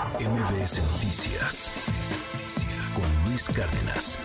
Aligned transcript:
MBS 0.00 0.80
Noticias 0.94 1.70
con 2.94 3.28
Luis 3.28 3.50
Cárdenas. 3.50 4.18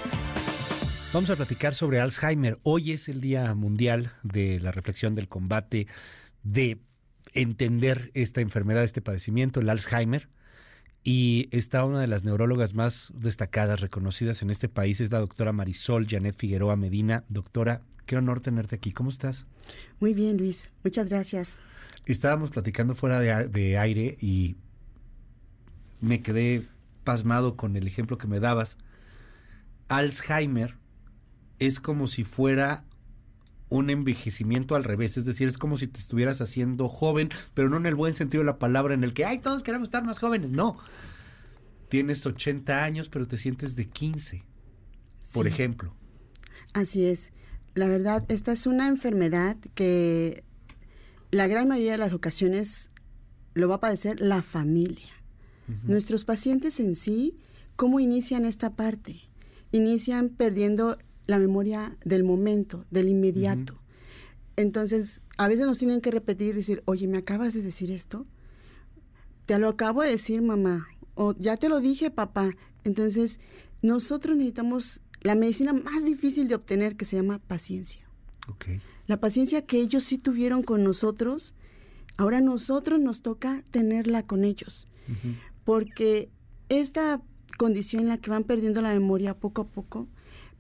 Vamos 1.12 1.30
a 1.30 1.36
platicar 1.36 1.74
sobre 1.74 2.00
Alzheimer. 2.00 2.60
Hoy 2.64 2.94
es 2.94 3.10
el 3.10 3.20
Día 3.20 3.54
Mundial 3.56 4.12
de 4.24 4.62
la 4.62 4.72
Reflexión 4.72 5.16
del 5.16 5.28
Combate, 5.28 5.88
de 6.44 6.80
entender 7.34 8.10
esta 8.14 8.40
enfermedad, 8.40 8.86
este 8.86 9.02
padecimiento, 9.02 9.60
el 9.60 9.70
Alzheimer. 9.70 10.30
Y 11.04 11.50
está 11.52 11.84
una 11.84 12.00
de 12.00 12.08
las 12.08 12.24
neurólogas 12.24 12.74
más 12.74 13.12
destacadas, 13.14 13.82
reconocidas 13.82 14.42
en 14.42 14.52
este 14.52 14.70
país, 14.70 15.02
es 15.02 15.12
la 15.12 15.20
doctora 15.20 15.52
Marisol 15.52 16.08
Janet 16.08 16.38
Figueroa 16.38 16.78
Medina. 16.78 17.26
Doctora, 17.28 17.82
qué 18.06 18.16
honor 18.16 18.40
tenerte 18.40 18.78
aquí. 18.78 18.94
¿Cómo 18.94 19.10
estás? 19.10 19.46
Muy 20.00 20.14
bien, 20.14 20.38
Luis. 20.38 20.70
Muchas 20.86 21.10
gracias. 21.10 21.60
Estábamos 22.06 22.52
platicando 22.52 22.96
fuera 22.96 23.20
de, 23.20 23.50
de 23.50 23.78
aire 23.78 24.18
y 24.22 24.56
me 26.02 26.22
quedé 26.22 26.68
pasmado 27.04 27.56
con 27.56 27.76
el 27.76 27.88
ejemplo 27.88 28.18
que 28.18 28.28
me 28.28 28.40
dabas. 28.40 28.78
Alzheimer 29.88 30.76
es 31.60 31.80
como 31.80 32.08
si 32.08 32.24
fuera 32.24 32.84
un 33.70 33.90
envejecimiento 33.90 34.76
al 34.76 34.84
revés, 34.84 35.18
es 35.18 35.26
decir, 35.26 35.48
es 35.48 35.58
como 35.58 35.78
si 35.78 35.88
te 35.88 36.00
estuvieras 36.00 36.40
haciendo 36.42 36.88
joven, 36.88 37.30
pero 37.54 37.70
no 37.70 37.78
en 37.78 37.86
el 37.86 37.96
buen 37.96 38.14
sentido 38.14 38.42
de 38.42 38.46
la 38.46 38.60
palabra, 38.60 38.94
en 38.94 39.04
el 39.04 39.14
que, 39.14 39.26
ay, 39.26 39.40
todos 39.40 39.64
queremos 39.64 39.88
estar 39.88 40.06
más 40.06 40.20
jóvenes, 40.20 40.52
no. 40.52 40.78
Tienes 41.90 42.26
80 42.26 42.84
años, 42.84 43.10
pero 43.10 43.28
te 43.28 43.38
sientes 43.38 43.76
de 43.76 43.88
15, 43.88 44.44
por 45.34 45.46
Sí. 45.46 45.52
ejemplo. 45.52 45.94
Así 46.74 47.06
es. 47.06 47.32
La 47.74 47.88
verdad, 47.88 48.24
esta 48.30 48.52
es 48.52 48.68
una 48.68 48.88
enfermedad 48.88 49.58
que 49.74 50.44
la 51.32 51.48
gran 51.48 51.68
mayoría 51.68 51.94
de 51.94 51.98
las 51.98 52.14
ocasiones 52.14 52.90
lo 53.54 53.68
va 53.68 53.76
a 53.76 53.80
padecer 53.80 54.20
la 54.22 54.42
familia. 54.42 55.10
Nuestros 55.84 56.26
pacientes 56.26 56.80
en 56.80 56.96
sí, 56.96 57.38
¿cómo 57.76 58.00
inician 58.00 58.46
esta 58.46 58.76
parte? 58.76 59.22
Inician 59.72 60.30
perdiendo 60.30 60.98
la 61.28 61.40
memoria 61.40 61.98
del 62.06 62.24
momento, 62.24 62.86
del 62.92 63.10
inmediato. 63.10 63.80
Entonces, 64.56 65.22
a 65.38 65.48
veces 65.48 65.66
nos 65.66 65.78
tienen 65.78 66.02
que 66.02 66.12
repetir, 66.12 66.56
decir, 66.56 66.82
oye, 66.86 67.08
¿me 67.08 67.18
acabas 67.18 67.54
de 67.54 67.62
decir 67.62 67.92
esto? 67.92 68.26
Te 69.46 69.60
lo 69.60 69.70
acabo 69.70 70.02
de 70.02 70.12
decir, 70.12 70.42
mamá. 70.42 70.88
O 71.16 71.36
ya 71.38 71.58
te 71.58 71.70
lo 71.70 71.80
dije, 71.80 72.12
papá. 72.12 72.56
Entonces, 72.84 73.40
nosotros 73.82 74.38
necesitamos 74.38 75.02
la 75.22 75.36
medicina 75.36 75.74
más 75.74 76.06
difícil 76.06 76.48
de 76.48 76.56
obtener 76.56 76.96
que 76.96 77.06
se 77.06 77.16
llama 77.16 77.40
paciencia. 77.40 78.08
Ok. 78.48 78.66
La 79.08 79.20
paciencia 79.20 79.66
que 79.66 79.80
ellos 79.80 80.04
sí 80.04 80.18
tuvieron 80.18 80.64
con 80.64 80.84
nosotros, 80.84 81.54
ahora 82.18 82.42
nosotros 82.42 83.00
nos 83.00 83.22
toca 83.22 83.64
tenerla 83.72 84.24
con 84.24 84.44
ellos. 84.44 84.88
Porque 85.66 86.30
esta 86.70 87.22
condición 87.58 88.04
en 88.04 88.10
la 88.10 88.18
que 88.20 88.30
van 88.30 88.46
perdiendo 88.46 88.82
la 88.82 88.94
memoria 88.94 89.34
poco 89.34 89.64
a 89.64 89.68
poco 89.68 90.08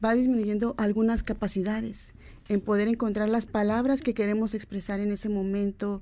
va 0.03 0.13
disminuyendo 0.13 0.75
algunas 0.77 1.23
capacidades 1.23 2.13
en 2.49 2.61
poder 2.61 2.87
encontrar 2.87 3.29
las 3.29 3.45
palabras 3.45 4.01
que 4.01 4.13
queremos 4.13 4.53
expresar 4.53 4.99
en 4.99 5.11
ese 5.11 5.29
momento, 5.29 6.01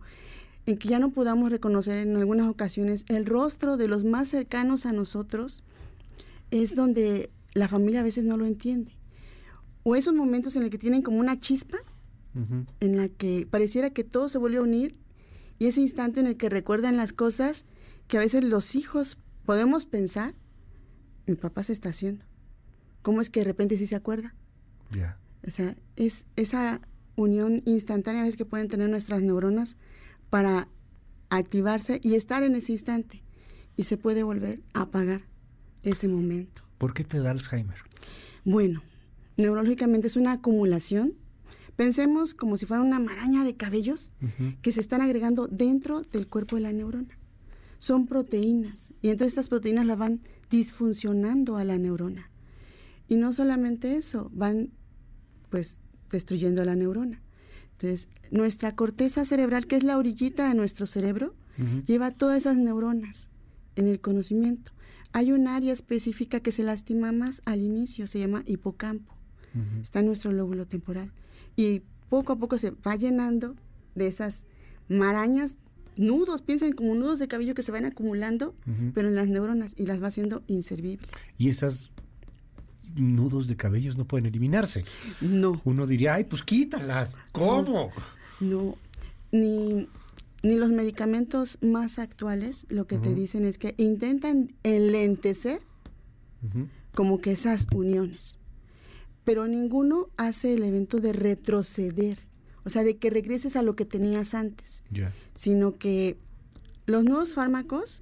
en 0.66 0.78
que 0.78 0.90
ya 0.90 1.00
no 1.00 1.12
podamos 1.12 1.52
reconocer 1.52 1.98
en 1.98 2.16
algunas 2.16 2.48
ocasiones 2.48 3.06
el 3.08 3.26
rostro 3.26 3.78
de 3.78 3.88
los 3.88 4.04
más 4.04 4.30
cercanos 4.30 4.86
a 4.86 4.94
nosotros, 4.94 5.64
es 6.52 6.76
donde 6.76 7.30
la 7.54 7.68
familia 7.68 8.02
a 8.02 8.04
veces 8.04 8.24
no 8.24 8.38
lo 8.38 8.46
entiende. 8.46 8.92
O 9.84 9.96
esos 9.96 10.14
momentos 10.14 10.56
en 10.56 10.64
los 10.64 10.72
que 10.72 10.78
tienen 10.78 11.02
como 11.02 11.20
una 11.20 11.40
chispa, 11.40 11.78
en 12.80 12.98
la 12.98 13.10
que 13.10 13.48
pareciera 13.50 13.92
que 13.92 14.04
todo 14.04 14.28
se 14.28 14.40
vuelve 14.40 14.58
a 14.58 14.64
unir, 14.64 14.98
y 15.60 15.68
ese 15.68 15.82
instante 15.82 16.20
en 16.20 16.28
el 16.28 16.36
que 16.36 16.50
recuerdan 16.50 16.98
las 16.98 17.14
cosas 17.14 17.66
que 18.08 18.18
a 18.18 18.22
veces 18.22 18.44
los 18.44 18.76
hijos 18.76 19.18
podemos 19.46 19.86
pensar, 19.86 20.34
mi 21.26 21.36
papá 21.36 21.64
se 21.64 21.74
está 21.74 21.90
haciendo. 21.90 22.26
¿Cómo 23.02 23.22
es 23.22 23.30
que 23.30 23.42
de 23.42 23.46
repente 23.46 23.78
sí 23.78 23.86
se 23.86 23.96
acuerda? 23.96 24.36
Ya. 24.92 25.18
O 25.46 25.52
sea, 25.52 25.76
es 25.96 26.26
esa 26.36 26.82
unión 27.16 27.62
instantánea 27.66 28.22
a 28.22 28.24
veces 28.24 28.38
que 28.38 28.46
pueden 28.46 28.68
tener 28.68 28.90
nuestras 28.90 29.22
neuronas 29.22 29.76
para 30.30 30.68
activarse 31.30 32.00
y 32.02 32.16
estar 32.16 32.44
en 32.44 32.56
ese 32.56 32.72
instante. 32.72 33.24
Y 33.76 33.84
se 33.84 33.98
puede 33.98 34.24
volver 34.24 34.62
a 34.74 34.82
apagar 34.84 35.22
ese 35.82 36.08
momento. 36.08 36.62
¿Por 36.78 36.94
qué 36.94 37.04
te 37.04 37.20
da 37.20 37.32
Alzheimer? 37.32 37.78
Bueno, 38.46 38.84
neurológicamente 39.38 40.08
es 40.08 40.16
una 40.16 40.34
acumulación. 40.34 41.14
Pensemos 41.76 42.36
como 42.36 42.58
si 42.58 42.66
fuera 42.66 42.84
una 42.84 43.00
maraña 43.00 43.44
de 43.44 43.56
cabellos 43.56 44.14
que 44.62 44.72
se 44.72 44.80
están 44.80 45.02
agregando 45.02 45.48
dentro 45.48 46.02
del 46.02 46.28
cuerpo 46.28 46.56
de 46.56 46.62
la 46.62 46.74
neurona. 46.74 47.18
Son 47.84 48.08
proteínas 48.08 48.94
y 49.02 49.10
entonces 49.10 49.34
estas 49.34 49.50
proteínas 49.50 49.86
las 49.86 49.98
van 49.98 50.22
disfuncionando 50.50 51.58
a 51.58 51.66
la 51.66 51.78
neurona. 51.78 52.30
Y 53.10 53.18
no 53.18 53.34
solamente 53.34 53.98
eso, 53.98 54.32
van 54.34 54.70
pues 55.50 55.78
destruyendo 56.10 56.62
a 56.62 56.66
la 56.66 56.76
neurona. 56.76 57.22
Entonces, 57.74 58.08
nuestra 58.32 58.76
corteza 58.76 59.26
cerebral, 59.26 59.68
que 59.68 59.76
es 59.76 59.84
la 59.84 59.98
orillita 59.98 60.48
de 60.48 60.56
nuestro 60.56 60.86
cerebro, 60.86 61.36
lleva 61.86 62.12
todas 62.12 62.38
esas 62.38 62.56
neuronas 62.56 63.28
en 63.76 63.88
el 63.88 64.00
conocimiento. 64.00 64.72
Hay 65.12 65.34
un 65.34 65.48
área 65.48 65.74
específica 65.74 66.40
que 66.40 66.54
se 66.54 66.64
lastima 66.64 67.12
más 67.12 67.42
al 67.44 67.62
inicio, 67.62 68.08
se 68.08 68.20
llama 68.20 68.44
hipocampo 68.46 69.14
está 69.82 70.00
en 70.00 70.08
nuestro 70.08 70.32
lóbulo 70.32 70.66
temporal. 70.66 71.12
Y 71.56 71.82
poco 72.10 72.34
a 72.34 72.38
poco 72.38 72.58
se 72.58 72.72
va 72.72 72.96
llenando 72.96 73.56
de 73.96 74.08
esas 74.08 74.46
marañas, 74.88 75.58
nudos, 75.98 76.42
piensen 76.42 76.74
como 76.74 76.96
nudos 76.96 77.20
de 77.20 77.28
cabello 77.28 77.54
que 77.54 77.64
se 77.64 77.72
van 77.72 77.86
acumulando, 77.86 78.56
pero 78.94 79.08
en 79.08 79.16
las 79.16 79.28
neuronas 79.28 79.74
y 79.76 79.86
las 79.86 80.02
va 80.02 80.08
haciendo 80.08 80.44
inservibles. 80.48 81.10
Y 81.38 81.50
esas 81.50 81.92
nudos 82.96 83.48
de 83.48 83.56
cabellos 83.56 83.98
no 83.98 84.06
pueden 84.06 84.26
eliminarse. 84.26 84.86
No, 85.22 85.62
Uno 85.64 85.88
diría, 85.88 86.16
ay, 86.16 86.26
pues 86.26 86.44
quítalas. 86.44 87.16
¿Cómo? 87.32 87.92
no, 88.40 88.78
ni, 89.32 89.88
ni 90.44 90.56
los 90.56 90.70
medicamentos 90.70 91.58
más 91.62 92.00
actuales 92.00 92.66
lo 92.70 92.86
que 92.86 92.98
te 92.98 93.14
dicen 93.14 93.46
es 93.46 93.58
que 93.58 93.74
intentan 93.78 94.54
enlentecer 94.64 95.62
como 96.94 97.20
que 97.20 97.32
esas 97.32 97.68
uniones. 97.74 98.38
Pero 99.24 99.48
ninguno 99.48 100.10
hace 100.18 100.54
el 100.54 100.64
evento 100.64 101.00
de 101.00 101.14
retroceder, 101.14 102.20
o 102.66 102.70
sea, 102.70 102.84
de 102.84 102.98
que 102.98 103.10
regreses 103.10 103.56
a 103.56 103.62
lo 103.62 103.76
que 103.76 103.86
tenías 103.86 104.34
antes. 104.34 104.84
Sino 105.36 105.74
que 105.78 106.18
los 106.86 107.04
nuevos 107.06 107.34
fármacos 107.34 108.02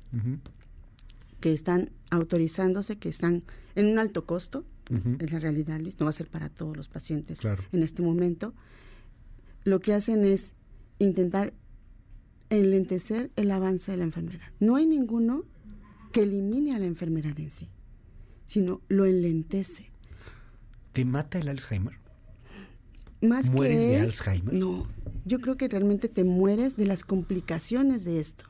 que 1.40 1.54
están 1.54 1.90
autorizándose, 2.10 2.98
que 2.98 3.10
están 3.10 3.44
en 3.76 3.88
un 3.88 4.00
alto 4.00 4.26
costo, 4.26 4.66
es 5.20 5.32
la 5.32 5.40
realidad, 5.40 5.80
Luis, 5.80 5.98
no 6.00 6.06
va 6.06 6.10
a 6.10 6.14
ser 6.14 6.28
para 6.28 6.50
todos 6.50 6.76
los 6.76 6.90
pacientes 6.90 7.40
Claro. 7.40 7.64
en 7.72 7.82
este 7.82 8.02
momento, 8.02 8.54
lo 9.64 9.80
que 9.80 9.94
hacen 9.94 10.26
es 10.26 10.54
intentar 11.00 11.54
enlentecer 12.50 13.32
el 13.38 13.52
avance 13.52 13.92
de 13.92 13.98
la 13.98 14.04
enfermedad. 14.04 14.48
No 14.60 14.76
hay 14.76 14.86
ninguno 14.86 15.46
que 16.12 16.24
elimine 16.24 16.76
a 16.76 16.80
la 16.80 16.86
enfermedad 16.88 17.40
en 17.40 17.50
sí, 17.50 17.70
sino 18.46 18.82
lo 18.90 19.06
enlentece. 19.06 19.90
¿Te 20.92 21.06
mata 21.06 21.40
el 21.40 21.48
Alzheimer? 21.48 21.94
Más 23.22 23.50
¿Mueres 23.52 23.80
que 23.82 23.88
de 23.88 24.00
Alzheimer? 24.00 24.54
No, 24.54 24.88
yo 25.26 25.40
creo 25.42 25.56
que 25.58 25.68
realmente 25.68 26.08
te 26.10 26.24
mueres 26.24 26.76
de 26.76 26.86
las 26.88 27.04
complicaciones 27.04 28.04
de 28.04 28.20
esto. 28.20 28.46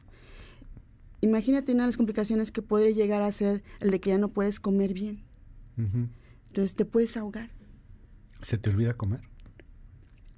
Imagínate 1.22 1.74
una 1.74 1.84
de 1.84 1.88
las 1.90 1.98
complicaciones 1.98 2.52
que 2.52 2.62
puede 2.62 2.94
llegar 2.94 3.22
a 3.22 3.32
ser 3.32 3.64
el 3.80 3.92
de 3.92 4.00
que 4.00 4.09
ya 4.12 4.18
no 4.18 4.30
puedes 4.30 4.59
comer 4.59 4.94
bien. 4.94 5.22
Entonces 6.48 6.76
te 6.76 6.86
puedes 6.86 7.18
ahogar, 7.18 7.50
¿Se 8.42 8.58
te 8.58 8.70
olvida 8.70 8.94
comer? 8.94 9.22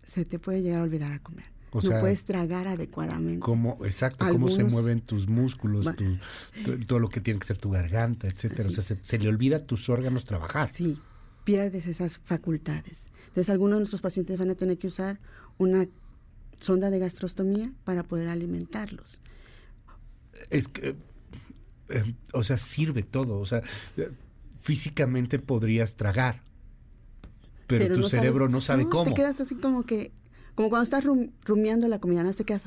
se 0.06 0.26
te 0.26 0.40
puede 0.40 0.62
llegar 0.62 0.80
a 0.80 0.84
olvidar 0.84 1.12
a 1.12 1.20
comer. 1.20 1.46
O 1.72 1.78
no 1.78 1.82
sea, 1.82 2.00
puedes 2.02 2.24
tragar 2.24 2.68
adecuadamente. 2.68 3.40
¿Cómo, 3.40 3.84
exacto, 3.84 4.26
cómo 4.32 4.48
se 4.48 4.64
mueven 4.64 5.02
tus 5.02 5.28
músculos, 5.28 5.88
Va- 5.88 5.94
tu- 5.96 6.18
tu- 6.64 6.78
todo 6.86 7.00
lo 7.00 7.10
que 7.10 7.20
tiene 7.20 7.40
que 7.40 7.48
ser 7.48 7.58
tu 7.58 7.72
garganta, 7.72 8.28
etcétera. 8.28 8.70
O 8.70 8.72
sea, 8.72 8.84
se, 8.84 8.98
se 9.04 9.18
le 9.18 9.28
olvida 9.28 9.58
a 9.58 9.60
tus 9.62 9.90
órganos 9.90 10.24
trabajar. 10.26 10.70
Sí, 10.72 10.98
pierdes 11.44 11.86
esas 11.88 12.18
facultades. 12.20 13.06
Entonces 13.28 13.50
algunos 13.50 13.76
de 13.78 13.80
nuestros 13.82 14.02
pacientes 14.02 14.38
van 14.40 14.50
a 14.52 14.56
tener 14.56 14.78
que 14.78 14.88
usar 14.88 15.20
una 15.58 15.88
sonda 16.60 16.90
de 16.90 17.00
gastrostomía 17.00 17.72
para 17.84 18.04
poder 18.04 18.28
alimentarlos. 18.30 19.20
Es 20.50 20.68
que, 20.68 20.96
eh, 21.90 22.14
o 22.34 22.44
sea, 22.44 22.58
sirve 22.58 23.04
todo. 23.04 23.40
O 23.40 23.46
sea, 23.46 23.62
físicamente 24.62 25.40
podrías 25.40 25.96
tragar, 25.96 26.42
pero, 27.68 27.94
tu 27.96 28.02
no 28.02 28.10
cerebro 28.10 28.46
sabes- 28.46 28.52
no 28.52 28.62
sabe 28.62 28.88
cómo. 28.90 29.12
Te 29.12 29.14
quedas 29.22 29.42
así 29.42 29.56
como 29.56 29.84
que, 29.84 30.12
como 30.56 30.70
cuando 30.70 30.84
estás 30.84 31.04
rum- 31.04 31.32
rumiando 31.44 31.88
la 31.88 32.00
comida, 32.00 32.24
¿no? 32.24 32.34
Te 32.34 32.46
quedas 32.46 32.64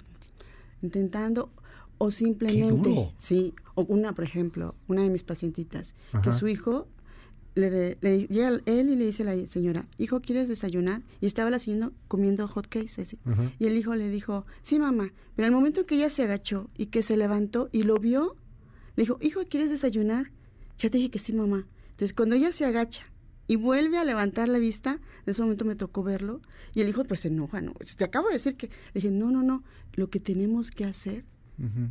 intentando 0.82 1.50
o 1.98 2.10
simplemente... 2.10 2.72
duro. 2.90 3.12
Sí, 3.18 3.54
o 3.74 3.82
una, 3.82 4.14
por 4.14 4.24
ejemplo, 4.24 4.74
una 4.88 5.02
de 5.02 5.10
mis 5.10 5.22
pacientitas, 5.24 5.94
que 6.22 6.32
su 6.32 6.48
hijo, 6.48 6.86
le, 7.56 7.98
le- 8.00 8.26
llega 8.28 8.50
él 8.66 8.88
y 8.90 8.94
le 8.96 9.06
dice 9.06 9.22
a 9.24 9.34
la 9.34 9.48
señora, 9.48 9.88
hijo, 9.98 10.20
¿quieres 10.20 10.46
desayunar? 10.48 11.02
Y 11.20 11.26
estaba 11.26 11.50
la 11.50 11.58
señora 11.58 11.90
comiendo 12.06 12.46
hot 12.46 12.68
cakes, 12.68 13.00
así. 13.02 13.18
Y 13.58 13.66
el 13.66 13.76
hijo 13.76 13.94
le 13.96 14.08
dijo, 14.10 14.46
sí, 14.62 14.78
mamá, 14.78 15.12
pero 15.34 15.46
al 15.46 15.52
momento 15.52 15.84
que 15.86 15.96
ella 15.96 16.08
se 16.10 16.22
agachó 16.22 16.70
y 16.76 16.86
que 16.86 17.02
se 17.02 17.16
levantó 17.16 17.68
y 17.72 17.82
lo 17.82 17.96
vio, 17.96 18.36
Le 18.96 19.02
dijo, 19.02 19.18
hijo, 19.20 19.40
¿quieres 19.50 19.68
desayunar? 19.68 20.30
Ya 20.78 20.88
te 20.88 20.96
dije 20.98 21.10
que 21.10 21.18
sí, 21.18 21.32
mamá. 21.34 21.66
Entonces, 21.90 22.14
cuando 22.14 22.34
ella 22.34 22.50
se 22.52 22.64
agacha 22.64 23.04
y 23.46 23.56
vuelve 23.56 23.98
a 23.98 24.04
levantar 24.04 24.48
la 24.48 24.58
vista, 24.58 24.92
en 25.24 25.30
ese 25.30 25.42
momento 25.42 25.64
me 25.66 25.76
tocó 25.76 26.02
verlo, 26.02 26.40
y 26.74 26.80
el 26.80 26.88
hijo 26.88 27.04
pues 27.04 27.20
se 27.20 27.28
enoja, 27.28 27.60
¿no? 27.60 27.72
Te 27.96 28.04
acabo 28.04 28.28
de 28.28 28.34
decir 28.34 28.54
que, 28.56 28.66
le 28.68 29.00
dije, 29.00 29.10
no, 29.10 29.30
no, 29.30 29.42
no, 29.42 29.62
lo 29.94 30.08
que 30.08 30.18
tenemos 30.20 30.70
que 30.70 30.84
hacer 30.84 31.24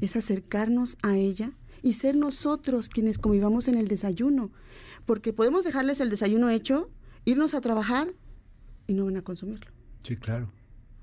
es 0.01 0.15
acercarnos 0.15 0.97
a 1.01 1.15
ella 1.17 1.51
y 1.81 1.93
ser 1.93 2.15
nosotros 2.15 2.89
quienes 2.89 3.17
convivamos 3.17 3.67
en 3.67 3.77
el 3.77 3.87
desayuno, 3.87 4.51
porque 5.05 5.33
podemos 5.33 5.63
dejarles 5.63 5.99
el 5.99 6.09
desayuno 6.09 6.49
hecho, 6.49 6.89
irnos 7.25 7.53
a 7.53 7.61
trabajar 7.61 8.07
y 8.87 8.93
no 8.93 9.05
van 9.05 9.17
a 9.17 9.21
consumirlo. 9.21 9.71
Sí, 10.03 10.15
claro. 10.15 10.51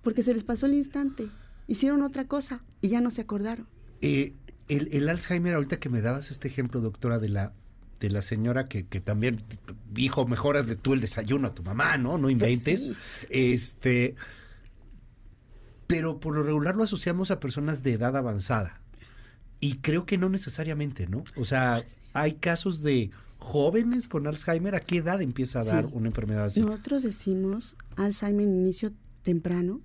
Porque 0.02 0.22
se 0.22 0.34
les 0.34 0.44
pasó 0.44 0.66
el 0.66 0.74
instante, 0.74 1.28
hicieron 1.66 2.02
otra 2.02 2.26
cosa 2.26 2.62
y 2.80 2.88
ya 2.88 3.00
no 3.00 3.10
se 3.10 3.20
acordaron. 3.20 3.66
Eh, 4.00 4.34
el, 4.68 4.88
el, 4.92 5.08
Alzheimer, 5.08 5.54
ahorita 5.54 5.78
que 5.78 5.88
me 5.88 6.00
dabas 6.00 6.30
este 6.30 6.48
ejemplo, 6.48 6.80
doctora, 6.80 7.18
de 7.18 7.28
la 7.28 7.52
de 8.02 8.10
la 8.10 8.20
señora 8.20 8.68
que, 8.68 8.86
que 8.86 9.00
también, 9.00 9.44
hijo, 9.96 10.26
mejoras 10.26 10.66
de 10.66 10.74
tú 10.74 10.92
el 10.92 11.00
desayuno 11.00 11.46
a 11.46 11.54
tu 11.54 11.62
mamá, 11.62 11.96
¿no? 11.98 12.18
No 12.18 12.30
inventes. 12.30 12.88
Este, 13.30 14.16
pero 15.86 16.18
por 16.18 16.34
lo 16.34 16.42
regular 16.42 16.74
lo 16.74 16.82
asociamos 16.82 17.30
a 17.30 17.38
personas 17.38 17.84
de 17.84 17.92
edad 17.92 18.16
avanzada. 18.16 18.80
Y 19.60 19.76
creo 19.76 20.04
que 20.04 20.18
no 20.18 20.28
necesariamente, 20.28 21.06
¿no? 21.06 21.22
O 21.36 21.44
sea, 21.44 21.84
hay 22.12 22.32
casos 22.32 22.82
de 22.82 23.10
jóvenes 23.42 24.08
con 24.08 24.26
Alzheimer. 24.26 24.74
¿A 24.74 24.80
qué 24.80 24.98
edad 24.98 25.20
empieza 25.20 25.60
a 25.60 25.64
dar 25.64 25.86
una 25.86 26.08
enfermedad 26.08 26.46
así? 26.46 26.60
Nosotros 26.60 27.02
decimos 27.02 27.76
Alzheimer 27.96 28.46
en 28.46 28.54
inicio 28.54 28.92
temprano, 29.22 29.80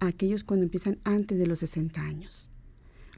aquellos 0.00 0.44
cuando 0.44 0.64
empiezan 0.64 0.98
antes 1.04 1.38
de 1.38 1.46
los 1.46 1.60
60 1.60 2.00
años. 2.00 2.50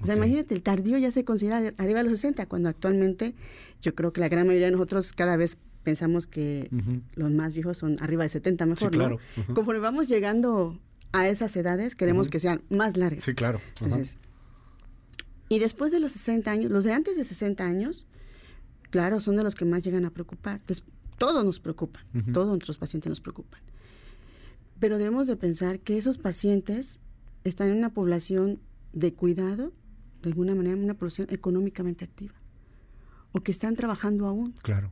O 0.02 0.06
sea, 0.06 0.16
imagínate, 0.16 0.54
el 0.54 0.62
tardío 0.62 0.98
ya 0.98 1.10
se 1.10 1.24
considera 1.24 1.72
arriba 1.78 1.98
de 1.98 2.10
los 2.10 2.20
60, 2.20 2.46
cuando 2.46 2.68
actualmente 2.68 3.34
yo 3.80 3.94
creo 3.94 4.12
que 4.12 4.20
la 4.20 4.28
gran 4.28 4.46
mayoría 4.46 4.66
de 4.66 4.72
nosotros 4.72 5.12
cada 5.12 5.36
vez 5.36 5.56
pensamos 5.82 6.26
que 6.26 6.68
los 7.14 7.30
más 7.30 7.54
viejos 7.54 7.78
son 7.78 7.96
arriba 8.00 8.24
de 8.24 8.28
70 8.28 8.66
mejor, 8.66 8.92
sí, 8.92 8.98
claro. 8.98 9.18
¿no? 9.48 9.54
Conforme 9.54 9.80
vamos 9.80 10.08
llegando 10.08 10.78
a 11.12 11.28
esas 11.28 11.56
edades, 11.56 11.94
queremos 11.94 12.28
que 12.28 12.40
sean 12.40 12.62
más 12.68 12.96
largas. 12.96 13.24
Sí, 13.24 13.34
claro. 13.34 13.60
Entonces, 13.80 14.16
y 15.48 15.58
después 15.58 15.92
de 15.92 16.00
los 16.00 16.12
60 16.12 16.50
años, 16.50 16.70
los 16.70 16.84
de 16.84 16.92
antes 16.92 17.16
de 17.16 17.24
60 17.24 17.64
años, 17.64 18.06
claro, 18.96 19.20
son 19.20 19.36
de 19.36 19.44
los 19.44 19.54
que 19.54 19.66
más 19.66 19.84
llegan 19.84 20.06
a 20.06 20.10
preocupar. 20.10 20.62
Todos 21.18 21.44
nos 21.44 21.60
preocupan, 21.60 22.02
todos 22.32 22.48
nuestros 22.48 22.78
pacientes 22.78 23.10
nos 23.10 23.20
preocupan. 23.20 23.60
Pero 24.80 24.96
debemos 24.96 25.26
de 25.26 25.36
pensar 25.36 25.80
que 25.80 25.98
esos 25.98 26.16
pacientes 26.16 26.98
están 27.44 27.68
en 27.68 27.76
una 27.76 27.90
población 27.90 28.58
de 28.94 29.12
cuidado 29.12 29.70
de 30.22 30.30
alguna 30.30 30.54
manera 30.54 30.76
una 30.76 30.94
población 30.94 31.26
económicamente 31.30 32.06
activa 32.06 32.32
o 33.32 33.40
que 33.42 33.52
están 33.52 33.76
trabajando 33.76 34.26
aún. 34.26 34.54
Claro. 34.62 34.90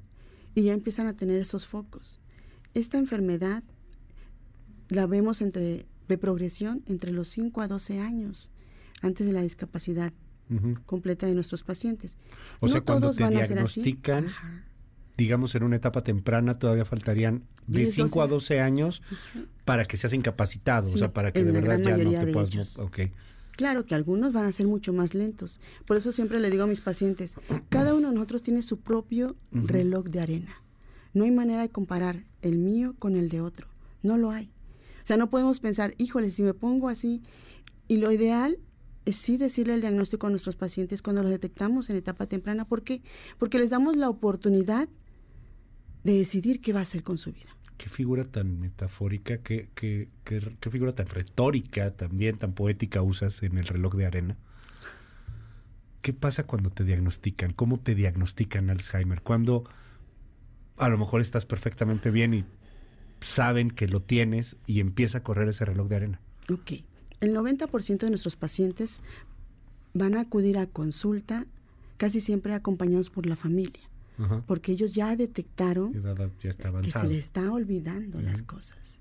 Y 0.55 0.65
ya 0.65 0.75
empiezan 0.75 1.07
a 1.07 1.17
tener 1.17 1.41
esos 1.41 1.67
focos. 1.67 2.21
Esta 2.75 2.99
enfermedad 2.99 3.63
la 4.91 5.07
vemos 5.07 5.41
entre 5.41 5.87
de 6.09 6.19
progresión 6.19 6.83
entre 6.85 7.11
los 7.11 7.29
5 7.29 7.63
a 7.63 7.69
12 7.69 8.01
años 8.01 8.51
antes 9.01 9.27
de 9.27 9.33
la 9.33 9.41
discapacidad 9.41 10.13
completa 10.87 11.27
de 11.27 11.35
nuestros 11.35 11.63
pacientes. 11.63 12.17
O 12.61 12.69
sea, 12.69 12.81
cuando 12.81 13.13
te 13.13 13.29
diagnostican, 13.29 14.29
digamos 15.17 15.55
en 15.55 15.63
una 15.63 15.77
etapa 15.77 16.03
temprana, 16.03 16.59
todavía 16.59 16.85
faltarían 16.85 17.45
de 17.67 17.87
5 17.87 18.23
a 18.23 18.27
12 18.27 18.61
años 18.61 19.03
para 19.65 19.85
que 19.85 19.97
seas 19.97 20.13
incapacitado, 20.13 20.93
o 20.93 20.97
sea, 20.97 21.13
para 21.13 21.33
que 21.33 21.45
de 21.45 21.53
verdad 21.53 21.79
ya 21.79 21.97
no 21.97 22.11
te 22.11 22.33
puedas... 22.33 22.79
Okay. 22.79 23.13
Claro 23.57 23.87
que 23.87 23.95
algunos 23.95 24.33
van 24.33 24.47
a 24.47 24.53
ser 24.53 24.67
mucho 24.67 24.93
más 24.93 25.15
lentos. 25.15 25.61
Por 25.87 25.97
eso 25.97 26.11
siempre 26.11 26.41
le 26.41 26.51
digo 26.51 26.65
a 26.65 26.67
mis 26.67 26.81
pacientes, 26.81 27.37
cada 27.69 27.95
uno 27.95 28.09
de 28.09 28.15
nosotros 28.15 28.43
tiene 28.43 28.63
su 28.63 28.81
propio 28.81 29.37
reloj 29.53 30.07
de 30.07 30.21
arena. 30.21 30.63
No 31.13 31.25
hay 31.25 31.31
manera 31.31 31.63
de 31.63 31.69
comparar 31.69 32.25
el 32.43 32.59
mío 32.59 32.97
con 32.99 33.15
el 33.15 33.29
de 33.29 33.41
otro. 33.41 33.69
No 34.03 34.17
lo 34.17 34.31
hay. 34.31 34.51
O 35.05 35.07
sea, 35.07 35.17
no 35.17 35.31
podemos 35.31 35.61
pensar, 35.61 35.95
híjole, 35.99 36.31
si 36.31 36.43
me 36.43 36.55
pongo 36.55 36.89
así. 36.89 37.23
Y 37.87 37.99
lo 37.99 38.11
ideal 38.11 38.59
sí 39.13 39.37
decirle 39.37 39.75
el 39.75 39.81
diagnóstico 39.81 40.27
a 40.27 40.31
nuestros 40.31 40.57
pacientes 40.57 41.03
cuando 41.03 41.23
los 41.23 41.31
detectamos 41.31 41.91
en 41.91 41.97
etapa 41.97 42.27
temprana. 42.27 42.67
¿Por 42.67 42.83
qué? 42.83 43.03
Porque 43.39 43.59
les 43.59 43.71
damos 43.71 43.97
la 43.97 44.09
oportunidad 44.09 44.89
de 46.05 46.19
decidir 46.19 46.61
qué 46.61 46.73
va 46.73 46.81
a 46.81 46.83
hacer 46.83 47.03
con 47.03 47.19
su 47.19 47.33
vida 47.33 47.55
qué 47.77 47.89
figura 47.89 48.25
tan 48.25 48.61
metafórica, 48.61 49.39
qué, 49.39 49.69
qué, 49.75 50.09
qué, 50.25 50.71
figura 50.71 50.95
tan 50.95 51.07
retórica 51.09 51.91
también, 51.91 52.37
tan 52.37 52.53
poética 52.53 53.03
usas 53.03 53.43
en 53.43 53.59
el 53.59 53.67
reloj 53.67 53.95
de 53.95 54.07
arena. 54.07 54.37
¿Qué 56.03 56.13
pasa 56.13 56.47
cuando 56.47 56.71
te 56.71 56.85
diagnostican? 56.85 57.53
¿Cómo 57.53 57.81
te 57.81 57.95
diagnostican 57.95 58.71
Alzheimer? 58.71 59.23
Cuando 59.23 59.65
a 60.77 60.89
lo 60.89 60.99
mejor 60.99 61.21
estás 61.21 61.47
perfectamente 61.47 62.11
bien 62.11 62.35
y 62.35 62.45
saben 63.21 63.71
que 63.71 63.89
lo 63.89 64.03
tienes 64.03 64.57
y 64.67 64.81
empieza 64.81 65.19
a 65.19 65.23
correr 65.23 65.49
ese 65.49 65.65
reloj 65.65 65.89
de 65.89 65.97
arena. 65.97 66.21
Ok. 66.51 66.73
El 67.25 67.35
90% 67.35 67.99
de 67.99 68.11
nuestros 68.11 68.37
pacientes 68.37 69.01
van 69.93 70.17
a 70.17 70.21
acudir 70.21 70.59
a 70.59 70.67
consulta 70.67 71.47
casi 71.97 72.21
siempre 72.21 72.55
acompañados 72.55 73.11
por 73.11 73.27
la 73.27 73.37
familia 73.37 73.81
porque 74.47 74.73
ellos 74.73 74.93
ya 74.93 75.17
detectaron 75.17 75.93
que 76.83 76.91
se 76.91 77.09
le 77.09 77.19
está 77.19 77.53
olvidando 77.53 78.21
las 78.21 78.43
cosas. 78.43 78.99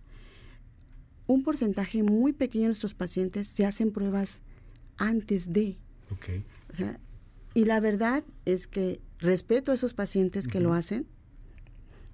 Un 1.27 1.43
porcentaje 1.43 2.03
muy 2.03 2.33
pequeño 2.33 2.63
de 2.63 2.69
nuestros 2.69 2.93
pacientes 2.93 3.47
se 3.47 3.65
hacen 3.65 3.91
pruebas 3.91 4.41
antes 4.97 5.53
de. 5.53 5.77
y 7.53 7.65
la 7.65 7.79
verdad 7.79 8.23
es 8.45 8.67
que 8.67 8.99
respeto 9.19 9.71
a 9.71 9.75
esos 9.75 9.93
pacientes 9.93 10.47
que 10.47 10.59
lo 10.59 10.73
hacen. 10.73 11.05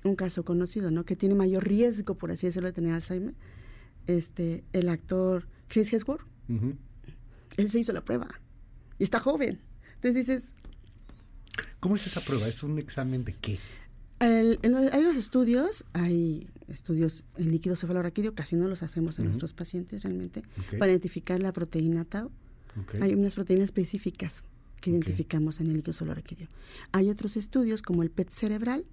Un 0.04 0.16
caso 0.16 0.46
conocido, 0.46 0.92
¿no? 0.92 1.04
Que 1.04 1.18
tiene 1.18 1.36
mayor 1.36 1.68
riesgo, 1.68 2.16
por 2.16 2.32
así 2.32 2.48
decirlo, 2.48 2.68
de 2.68 2.74
tener 2.74 2.94
Alzheimer. 2.94 3.34
Este, 4.08 4.64
el 4.72 4.88
actor 4.88 5.46
Chris 5.70 5.94
Hemsworth. 5.94 6.26
Él 7.58 7.70
se 7.70 7.80
hizo 7.80 7.94
la 7.94 8.04
prueba. 8.04 8.28
Y 8.98 9.04
está 9.04 9.20
joven. 9.20 9.60
Entonces 9.96 10.28
dices, 10.28 10.44
¿Cómo 11.80 11.96
es 11.96 12.06
esa 12.06 12.22
prueba? 12.22 12.48
¿Es 12.48 12.64
un 12.64 12.78
examen 12.80 13.24
de 13.24 13.34
qué? 13.34 13.60
hay 14.22 14.58
los 15.02 15.16
estudios, 15.16 15.86
hay 15.94 16.50
estudios 16.68 17.24
en 17.38 17.52
líquido 17.52 17.78
cefalorraquídeo, 17.78 18.36
casi 18.36 18.58
no 18.58 18.68
los 18.68 18.84
hacemos 18.84 19.18
en 19.20 19.26
nuestros 19.26 19.54
pacientes 19.54 20.04
realmente, 20.04 20.44
para 20.78 20.92
identificar 20.92 21.40
la 21.40 21.54
proteína 21.54 22.04
tau. 22.04 22.30
Hay 23.00 23.14
unas 23.14 23.34
proteínas 23.34 23.66
específicas 23.66 24.42
que 24.82 24.90
identificamos 24.90 25.62
en 25.62 25.68
el 25.68 25.78
líquido 25.78 25.94
cefalorraquídeo. 25.94 26.48
Hay 26.92 27.10
otros 27.10 27.38
estudios 27.38 27.82
como 27.82 28.04
el 28.04 28.10
PET 28.10 28.30
cerebral, 28.32 28.86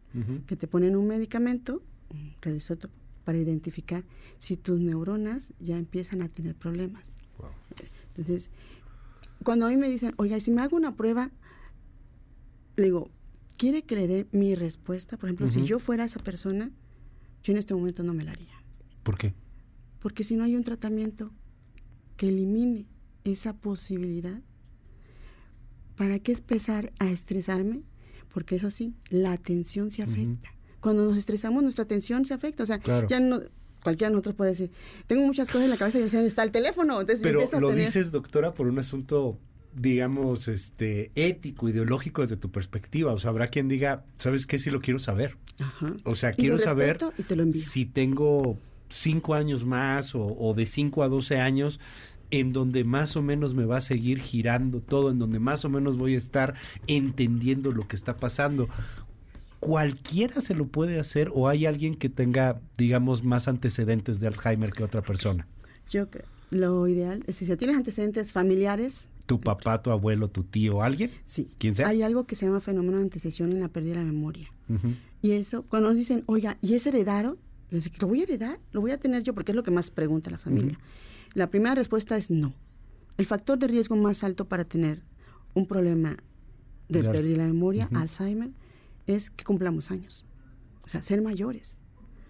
que 0.46 0.54
te 0.54 0.68
ponen 0.68 0.94
un 0.94 1.08
medicamento, 1.08 1.82
un 2.10 2.34
radioisótopo, 2.40 2.94
para 3.26 3.38
identificar 3.38 4.04
si 4.38 4.56
tus 4.56 4.78
neuronas 4.78 5.52
ya 5.58 5.76
empiezan 5.76 6.22
a 6.22 6.28
tener 6.28 6.54
problemas. 6.54 7.16
Entonces, 8.10 8.50
cuando 9.42 9.66
a 9.66 9.68
mí 9.68 9.76
me 9.76 9.90
dicen, 9.90 10.14
oiga, 10.16 10.38
si 10.38 10.52
me 10.52 10.62
hago 10.62 10.76
una 10.76 10.94
prueba, 10.94 11.32
le 12.76 12.84
digo, 12.84 13.10
¿quiere 13.56 13.82
que 13.82 13.96
le 13.96 14.06
dé 14.06 14.26
mi 14.30 14.54
respuesta? 14.54 15.16
Por 15.16 15.28
ejemplo, 15.28 15.48
si 15.48 15.64
yo 15.64 15.80
fuera 15.80 16.04
esa 16.04 16.20
persona, 16.20 16.70
yo 17.42 17.52
en 17.52 17.58
este 17.58 17.74
momento 17.74 18.04
no 18.04 18.14
me 18.14 18.22
la 18.22 18.30
haría. 18.30 18.62
¿Por 19.02 19.18
qué? 19.18 19.34
Porque 19.98 20.22
si 20.22 20.36
no 20.36 20.44
hay 20.44 20.54
un 20.54 20.62
tratamiento 20.62 21.32
que 22.16 22.28
elimine 22.28 22.86
esa 23.24 23.54
posibilidad, 23.54 24.40
¿para 25.96 26.20
qué 26.20 26.30
empezar 26.30 26.92
a 27.00 27.10
estresarme? 27.10 27.82
Porque 28.32 28.54
eso 28.54 28.70
sí, 28.70 28.94
la 29.08 29.32
atención 29.32 29.90
se 29.90 30.04
afecta. 30.04 30.55
Cuando 30.86 31.04
nos 31.04 31.18
estresamos, 31.18 31.64
nuestra 31.64 31.82
atención 31.82 32.24
se 32.24 32.32
afecta. 32.32 32.62
O 32.62 32.66
sea, 32.66 32.80
ya 33.08 33.18
no, 33.18 33.40
cualquiera 33.82 34.08
de 34.08 34.12
nosotros 34.12 34.36
puede 34.36 34.50
decir, 34.52 34.70
tengo 35.08 35.26
muchas 35.26 35.48
cosas 35.48 35.64
en 35.64 35.70
la 35.70 35.76
cabeza 35.76 35.98
y 35.98 36.02
no 36.02 36.20
está 36.20 36.44
el 36.44 36.52
teléfono. 36.52 37.00
Pero 37.20 37.42
lo 37.58 37.72
dices, 37.72 38.12
doctora, 38.12 38.54
por 38.54 38.68
un 38.68 38.78
asunto 38.78 39.36
digamos, 39.74 40.46
este, 40.46 41.10
ético, 41.16 41.68
ideológico 41.68 42.22
desde 42.22 42.36
tu 42.36 42.52
perspectiva. 42.52 43.12
O 43.12 43.18
sea, 43.18 43.30
habrá 43.30 43.48
quien 43.48 43.66
diga, 43.66 44.04
¿sabes 44.16 44.46
qué? 44.46 44.60
Sí 44.60 44.70
lo 44.70 44.80
quiero 44.80 45.00
saber. 45.00 45.36
O 46.04 46.14
sea, 46.14 46.32
quiero 46.32 46.60
saber 46.60 47.00
si 47.52 47.84
tengo 47.84 48.56
cinco 48.88 49.34
años 49.34 49.64
más 49.64 50.12
o, 50.14 50.54
de 50.56 50.66
cinco 50.66 51.02
a 51.02 51.08
doce 51.08 51.40
años 51.40 51.80
en 52.30 52.52
donde 52.52 52.84
más 52.84 53.16
o 53.16 53.22
menos 53.22 53.54
me 53.54 53.64
va 53.64 53.78
a 53.78 53.80
seguir 53.80 54.20
girando 54.20 54.80
todo, 54.80 55.10
en 55.10 55.18
donde 55.18 55.40
más 55.40 55.64
o 55.64 55.68
menos 55.68 55.96
voy 55.96 56.14
a 56.14 56.18
estar 56.18 56.54
entendiendo 56.86 57.72
lo 57.72 57.86
que 57.86 57.96
está 57.96 58.16
pasando. 58.16 58.68
¿Cualquiera 59.60 60.40
se 60.40 60.54
lo 60.54 60.66
puede 60.66 60.98
hacer 61.00 61.30
o 61.34 61.48
hay 61.48 61.66
alguien 61.66 61.94
que 61.94 62.08
tenga, 62.08 62.60
digamos, 62.76 63.24
más 63.24 63.48
antecedentes 63.48 64.20
de 64.20 64.28
Alzheimer 64.28 64.72
que 64.72 64.84
otra 64.84 65.02
persona? 65.02 65.46
Yo 65.90 66.10
creo, 66.10 66.26
lo 66.50 66.86
ideal 66.88 67.24
es 67.26 67.36
si 67.36 67.56
tienes 67.56 67.76
antecedentes 67.76 68.32
familiares, 68.32 69.08
tu 69.26 69.40
papá, 69.40 69.82
tu 69.82 69.90
abuelo, 69.90 70.28
tu 70.28 70.44
tío, 70.44 70.82
alguien. 70.82 71.10
Sí. 71.26 71.48
¿Quién 71.58 71.74
sea? 71.74 71.88
Hay 71.88 72.02
algo 72.02 72.26
que 72.26 72.36
se 72.36 72.46
llama 72.46 72.60
fenómeno 72.60 72.98
de 72.98 73.02
antecesión 73.04 73.50
en 73.52 73.60
la 73.60 73.68
pérdida 73.68 73.94
de 73.94 74.04
la 74.04 74.12
memoria. 74.12 74.48
Y 75.20 75.32
eso, 75.32 75.62
cuando 75.62 75.88
nos 75.88 75.98
dicen, 75.98 76.22
oiga, 76.26 76.58
¿y 76.62 76.74
es 76.74 76.86
heredado? 76.86 77.36
¿Lo 78.00 78.06
voy 78.06 78.20
a 78.20 78.22
heredar? 78.22 78.60
¿Lo 78.72 78.80
voy 78.80 78.92
a 78.92 78.98
tener 78.98 79.24
yo? 79.24 79.34
Porque 79.34 79.50
es 79.52 79.56
lo 79.56 79.64
que 79.64 79.72
más 79.72 79.90
pregunta 79.90 80.30
la 80.30 80.38
familia. 80.38 80.78
La 81.34 81.50
primera 81.50 81.74
respuesta 81.74 82.16
es 82.16 82.30
no. 82.30 82.54
El 83.16 83.26
factor 83.26 83.58
de 83.58 83.66
riesgo 83.66 83.96
más 83.96 84.22
alto 84.22 84.44
para 84.44 84.64
tener 84.64 85.02
un 85.54 85.66
problema 85.66 86.16
de 86.88 87.02
pérdida 87.02 87.32
de 87.32 87.36
la 87.38 87.46
memoria, 87.46 87.88
Ujú. 87.90 87.98
Alzheimer, 87.98 88.50
es 89.06 89.30
que 89.30 89.44
cumplamos 89.44 89.90
años. 89.90 90.24
O 90.82 90.88
sea, 90.88 91.02
ser 91.02 91.22
mayores. 91.22 91.76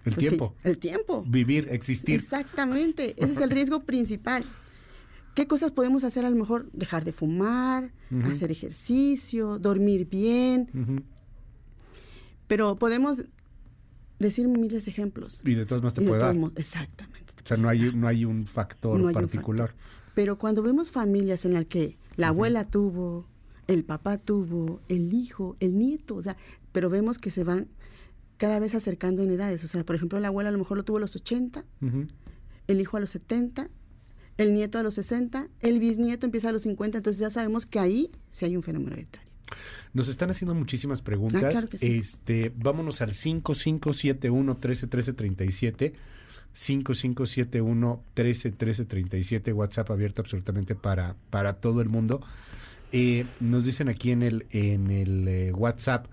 El 0.05 0.15
que- 0.15 0.21
tiempo. 0.29 0.55
el 0.63 0.79
tiempo. 0.79 1.25
Vivir, 1.27 1.69
existir. 1.71 2.21
Exactamente, 2.21 3.15
ese 3.23 3.33
es 3.33 3.39
el 3.41 3.51
riesgo 3.51 3.85
principal. 3.85 4.45
¿Qué 5.35 5.47
cosas 5.47 5.71
podemos 5.73 6.03
hacer? 6.05 6.25
A 6.25 6.31
lo 6.31 6.37
mejor 6.37 6.71
dejar 6.73 7.05
de 7.05 7.13
fumar, 7.13 7.93
hacer 8.25 8.51
ejercicio, 8.51 9.59
dormir 9.59 10.09
bien, 10.09 10.71
pero 12.47 12.77
podemos 12.79 13.19
decir 14.19 14.49
miles 14.49 14.85
de 14.85 14.91
ejemplos. 14.91 15.41
Y 15.45 15.55
de 15.55 15.67
todas 15.67 15.83
maneras 15.83 15.95
te 15.95 16.03
puede 16.03 16.21
dar. 16.23 16.35
modos, 16.35 16.57
exactamente. 16.57 17.33
te 17.35 17.43
O 17.43 17.47
sea, 17.47 17.57
no 17.57 17.69
hay, 17.69 17.93
no 17.95 18.07
hay 18.09 18.25
un 18.25 18.47
factor 18.47 18.99
No 18.99 19.09
hay 19.09 19.15
un 19.15 19.21
particular. 19.21 19.75
Pero 20.15 20.39
cuando 20.39 20.63
vemos 20.63 20.91
familias 20.91 21.45
en 21.45 21.53
las 21.55 21.67
que 21.67 21.99
la 22.17 22.29
abuela 22.29 22.65
tuvo, 22.65 23.27
el 23.67 23.85
papá 23.85 24.17
tuvo, 24.19 24.81
el 24.89 25.13
hijo, 25.13 25.57
el 25.61 25.77
nieto, 25.77 26.17
o 26.17 26.23
sea, 26.23 26.37
pero 26.77 26.91
vemos 26.91 27.17
que 27.17 27.31
se 27.31 27.43
van 27.43 27.69
cada 28.37 28.59
vez 28.59 28.75
acercando 28.75 29.23
en 29.23 29.31
edades. 29.31 29.65
O 29.65 29.67
sea, 29.67 29.83
por 29.83 29.97
ejemplo, 29.97 30.21
la 30.21 30.29
abuela 30.29 30.51
a 30.51 30.53
lo 30.53 30.59
mejor 30.59 30.77
lo 30.77 30.85
tuvo 30.85 30.99
a 30.99 31.01
los 31.01 31.17
80, 31.17 31.65
Ujú. 31.81 32.07
el 32.67 32.81
hijo 32.83 32.99
a 32.99 33.01
los 33.01 33.09
70, 33.09 33.71
el 34.37 34.53
nieto 34.53 34.79
a 34.79 34.83
los 34.83 34.93
60, 34.93 35.49
el 35.61 35.81
bisnieto 35.81 36.27
empieza 36.27 36.51
a 36.51 36.53
los 36.53 36.65
50, 36.65 36.99
entonces 36.99 37.19
ya 37.19 37.31
sabemos 37.31 37.65
que 37.65 37.79
ahí 37.79 38.11
sí 38.31 38.45
hay 38.45 38.59
un 38.59 38.63
fenómeno 38.63 38.93
hereditario. 38.93 39.27
Nos 39.95 40.11
están 40.11 40.29
haciendo 40.29 40.55
muchísimas 40.55 41.01
preguntas. 41.01 41.43
Ah, 41.45 41.49
claro 41.49 41.69
que 41.71 41.79
sí. 41.79 41.97
Este, 41.97 42.53
vámonos 42.55 43.01
al 43.01 43.15
5571 43.15 44.53
131337. 44.53 45.95
5571 46.53 48.03
131337 48.15 49.53
WhatsApp 49.55 49.91
abierto 49.91 50.21
absolutamente 50.21 50.75
para, 50.75 51.17
para 51.31 51.55
todo 51.55 51.81
el 51.81 51.89
mundo. 51.89 52.21
Eh, 52.93 53.25
nos 53.41 53.65
dicen 53.65 53.89
aquí 53.89 54.11
en 54.11 54.23
el, 54.23 54.45
en 54.51 54.91
el 54.91 55.27
eh, 55.27 55.53
WhatsApp, 55.55 56.09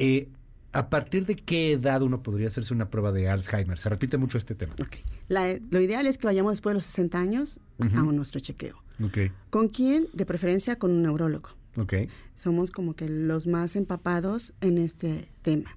eh, 0.00 0.28
¿a 0.72 0.88
partir 0.90 1.26
de 1.26 1.36
qué 1.36 1.72
edad 1.72 2.02
uno 2.02 2.22
podría 2.22 2.48
hacerse 2.48 2.74
una 2.74 2.90
prueba 2.90 3.12
de 3.12 3.28
Alzheimer? 3.28 3.78
Se 3.78 3.88
repite 3.88 4.16
mucho 4.18 4.38
este 4.38 4.54
tema. 4.54 4.74
Ok. 4.80 4.96
La- 5.28 5.58
lo 5.70 5.80
ideal 5.80 6.06
es 6.06 6.18
que 6.18 6.26
vayamos 6.26 6.52
después 6.54 6.72
de 6.72 6.74
los 6.76 6.84
60 6.86 7.18
años 7.20 7.60
Ujú. 7.78 7.96
a 7.96 8.02
nuestro 8.12 8.40
chequeo. 8.40 8.76
Ok, 9.02 9.18
¿Con 9.50 9.68
quién? 9.68 10.08
De 10.12 10.26
preferencia 10.26 10.76
con 10.76 10.90
un 10.90 11.02
neurólogo. 11.02 11.50
ok. 11.76 11.94
Somos 12.34 12.70
como 12.70 12.94
que 12.94 13.08
los 13.08 13.46
más 13.46 13.76
empapados 13.76 14.52
en 14.60 14.78
este 14.78 15.28
tema. 15.42 15.76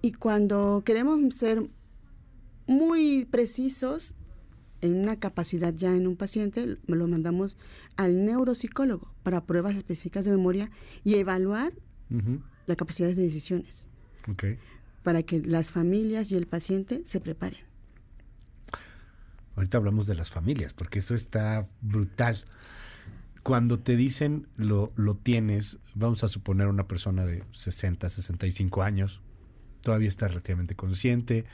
Y 0.00 0.12
cuando 0.12 0.82
queremos 0.84 1.18
ser 1.36 1.62
muy 2.66 3.26
precisos 3.30 4.14
en 4.80 4.94
una 4.96 5.16
capacidad 5.16 5.72
ya 5.74 5.94
en 5.94 6.06
un 6.06 6.16
paciente, 6.16 6.78
lo 6.86 7.06
mandamos 7.06 7.56
al 7.96 8.24
neuropsicólogo 8.24 9.12
para 9.22 9.44
pruebas 9.44 9.76
específicas 9.76 10.24
de 10.24 10.30
memoria 10.32 10.70
y 11.04 11.14
evaluar. 11.14 11.72
La 12.66 12.76
capacidad 12.76 13.08
de 13.08 13.14
decisiones 13.14 13.86
para 15.02 15.22
que 15.22 15.40
las 15.40 15.70
familias 15.70 16.30
y 16.30 16.36
el 16.36 16.46
paciente 16.46 17.02
se 17.06 17.20
preparen. 17.20 17.60
Ahorita 19.56 19.78
hablamos 19.78 20.06
de 20.06 20.14
las 20.14 20.30
familias, 20.30 20.72
porque 20.72 21.00
eso 21.00 21.14
está 21.14 21.66
brutal. 21.80 22.42
Cuando 23.42 23.78
te 23.78 23.96
dicen 23.96 24.46
lo, 24.56 24.92
lo 24.96 25.16
tienes, 25.16 25.78
vamos 25.94 26.24
a 26.24 26.28
suponer 26.28 26.68
una 26.68 26.86
persona 26.86 27.26
de 27.26 27.42
60, 27.52 28.08
65 28.08 28.82
años, 28.82 29.20
todavía 29.82 30.08
está 30.08 30.28
relativamente 30.28 30.76
consciente, 30.76 31.44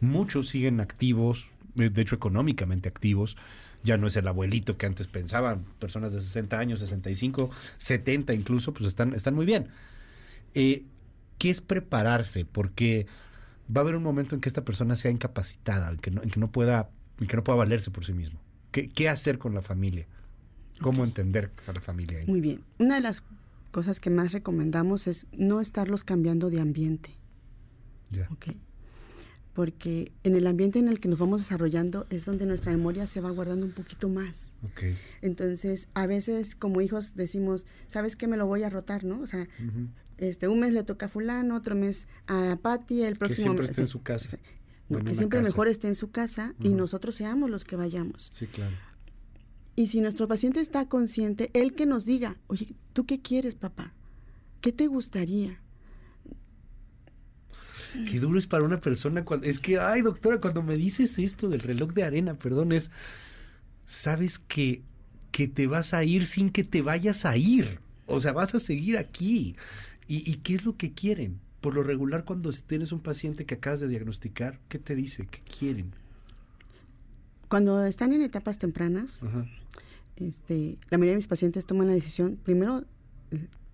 muchos 0.00 0.48
siguen 0.48 0.80
activos, 0.80 1.46
eh, 1.76 1.88
de 1.88 2.02
hecho 2.02 2.14
económicamente 2.14 2.88
activos, 2.88 3.36
ya 3.82 3.96
no 3.96 4.06
es 4.06 4.16
el 4.16 4.28
abuelito 4.28 4.76
que 4.76 4.86
antes 4.86 5.06
pensaban, 5.06 5.64
personas 5.78 6.12
de 6.12 6.20
60 6.20 6.58
años, 6.58 6.80
65, 6.80 7.50
70 7.78 8.34
incluso, 8.34 8.72
pues 8.72 8.86
están, 8.86 9.14
están 9.14 9.34
muy 9.34 9.46
bien. 9.46 9.68
Eh, 10.54 10.84
¿Qué 11.38 11.50
es 11.50 11.60
prepararse? 11.60 12.44
Porque 12.44 13.06
va 13.74 13.80
a 13.80 13.82
haber 13.82 13.96
un 13.96 14.02
momento 14.02 14.34
en 14.34 14.40
que 14.40 14.48
esta 14.48 14.64
persona 14.64 14.96
sea 14.96 15.10
incapacitada, 15.10 15.90
en 15.90 15.98
que 15.98 16.10
no, 16.10 16.22
en 16.22 16.30
que 16.30 16.40
no 16.40 16.50
pueda, 16.50 16.90
en 17.20 17.26
que 17.26 17.36
no 17.36 17.44
pueda 17.44 17.58
valerse 17.58 17.90
por 17.90 18.04
sí 18.04 18.12
mismo. 18.12 18.40
¿Qué, 18.72 18.88
qué 18.88 19.08
hacer 19.08 19.38
con 19.38 19.54
la 19.54 19.62
familia? 19.62 20.06
¿Cómo 20.80 21.04
entender 21.04 21.50
a 21.66 21.72
la 21.72 21.80
familia 21.80 22.18
ahí? 22.18 22.26
Muy 22.26 22.40
bien. 22.40 22.62
Una 22.78 22.96
de 22.96 23.00
las 23.00 23.22
cosas 23.70 24.00
que 24.00 24.10
más 24.10 24.32
recomendamos 24.32 25.06
es 25.06 25.26
no 25.32 25.60
estarlos 25.60 26.04
cambiando 26.04 26.50
de 26.50 26.60
ambiente. 26.60 27.10
Ya. 28.10 28.28
¿ok? 28.30 28.48
Porque 29.54 30.12
en 30.22 30.36
el 30.36 30.46
ambiente 30.46 30.78
en 30.78 30.88
el 30.88 31.00
que 31.00 31.08
nos 31.08 31.18
vamos 31.18 31.42
desarrollando 31.42 32.06
es 32.10 32.24
donde 32.24 32.46
nuestra 32.46 32.70
memoria 32.72 33.06
se 33.06 33.20
va 33.20 33.30
guardando 33.30 33.66
un 33.66 33.72
poquito 33.72 34.08
más. 34.08 34.52
Ok. 34.62 34.94
Entonces, 35.20 35.88
a 35.94 36.06
veces 36.06 36.54
como 36.54 36.80
hijos 36.80 37.16
decimos, 37.16 37.66
¿sabes 37.88 38.14
qué? 38.14 38.28
Me 38.28 38.36
lo 38.36 38.46
voy 38.46 38.62
a 38.62 38.70
rotar, 38.70 39.04
¿no? 39.04 39.20
O 39.20 39.26
sea. 39.26 39.48
Este, 40.18 40.48
un 40.48 40.60
mes 40.60 40.72
le 40.72 40.84
toca 40.84 41.06
a 41.06 41.08
fulano, 41.08 41.56
otro 41.56 41.74
mes 41.74 42.06
a 42.26 42.56
Patty, 42.60 43.02
el 43.02 43.14
Que 43.14 43.18
próximo 43.20 43.42
siempre 43.44 43.62
mes- 43.62 43.70
esté 43.70 43.80
en 43.82 43.88
su 43.88 44.02
casa. 44.02 44.28
sí. 44.30 44.36
No, 44.90 45.00
que 45.00 45.14
siempre 45.14 45.40
casa. 45.40 45.50
mejor 45.50 45.68
esté 45.68 45.86
en 45.88 45.94
su 45.94 46.10
casa 46.10 46.54
y 46.60 46.70
nosotros 46.70 47.14
seamos 47.14 47.50
los 47.50 47.64
que 47.64 47.76
vayamos. 47.76 48.30
Sí, 48.32 48.46
claro. 48.46 48.74
Y 49.76 49.88
si 49.88 50.00
nuestro 50.00 50.26
paciente 50.26 50.60
está 50.60 50.88
consciente, 50.88 51.50
él 51.52 51.74
que 51.74 51.84
nos 51.84 52.06
diga, 52.06 52.38
oye, 52.46 52.74
¿tú 52.94 53.04
qué 53.04 53.20
quieres, 53.20 53.54
papá? 53.54 53.92
¿Qué 54.62 54.72
te 54.72 54.86
gustaría? 54.86 55.60
Qué 58.10 58.20
duro 58.20 58.38
es 58.38 58.46
para 58.46 58.64
una 58.64 58.80
persona 58.80 59.24
cuando... 59.24 59.46
Es 59.46 59.58
que, 59.58 59.78
ay, 59.78 60.02
doctora, 60.02 60.40
cuando 60.40 60.62
me 60.62 60.76
dices 60.76 61.18
esto 61.18 61.48
del 61.48 61.60
reloj 61.60 61.92
de 61.92 62.04
arena, 62.04 62.34
perdón, 62.34 62.72
es... 62.72 62.90
Sabes 63.86 64.38
que, 64.38 64.82
que 65.32 65.48
te 65.48 65.66
vas 65.66 65.94
a 65.94 66.04
ir 66.04 66.26
sin 66.26 66.50
que 66.50 66.64
te 66.64 66.82
vayas 66.82 67.24
a 67.24 67.36
ir. 67.36 67.80
O 68.06 68.20
sea, 68.20 68.32
vas 68.32 68.54
a 68.54 68.58
seguir 68.58 68.98
aquí. 68.98 69.56
¿Y, 70.08 70.28
y 70.28 70.34
qué 70.36 70.54
es 70.54 70.64
lo 70.64 70.76
que 70.76 70.92
quieren? 70.92 71.38
Por 71.60 71.74
lo 71.74 71.82
regular, 71.82 72.24
cuando 72.24 72.50
tienes 72.66 72.92
un 72.92 73.00
paciente 73.00 73.44
que 73.46 73.54
acabas 73.54 73.80
de 73.80 73.88
diagnosticar, 73.88 74.58
¿qué 74.68 74.78
te 74.78 74.94
dice? 74.96 75.26
¿Qué 75.26 75.40
quieren? 75.42 75.92
Cuando 77.48 77.84
están 77.84 78.12
en 78.12 78.22
etapas 78.22 78.58
tempranas, 78.58 79.22
Ajá. 79.22 79.46
este, 80.16 80.78
la 80.90 80.98
mayoría 80.98 81.12
de 81.12 81.16
mis 81.18 81.26
pacientes 81.26 81.64
toman 81.66 81.86
la 81.86 81.94
decisión, 81.94 82.36
primero, 82.42 82.84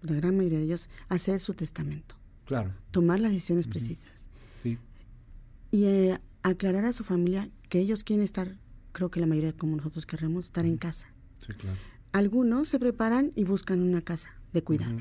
la 0.02 0.12
gran 0.14 0.36
mayoría 0.36 0.58
de 0.58 0.64
ellos, 0.64 0.88
hacer 1.08 1.40
su 1.40 1.54
testamento, 1.54 2.14
Claro. 2.46 2.72
tomar 2.90 3.20
las 3.20 3.32
decisiones 3.32 3.66
precisas 3.66 4.26
Sí. 4.62 4.78
y 5.70 5.84
eh, 5.84 6.18
aclarar 6.42 6.84
a 6.84 6.92
su 6.92 7.04
familia 7.04 7.48
que 7.68 7.78
ellos 7.80 8.04
quieren 8.04 8.24
estar, 8.24 8.56
creo 8.92 9.10
que 9.10 9.18
la 9.20 9.26
mayoría 9.26 9.52
como 9.52 9.76
nosotros 9.76 10.06
queremos, 10.06 10.46
estar 10.46 10.66
en 10.66 10.76
casa. 10.76 11.08
Sí, 11.38 11.52
claro. 11.54 11.78
Algunos 12.12 12.68
se 12.68 12.78
preparan 12.78 13.32
y 13.34 13.44
buscan 13.44 13.82
una 13.82 14.02
casa 14.02 14.30
de 14.52 14.62
cuidado. 14.62 15.00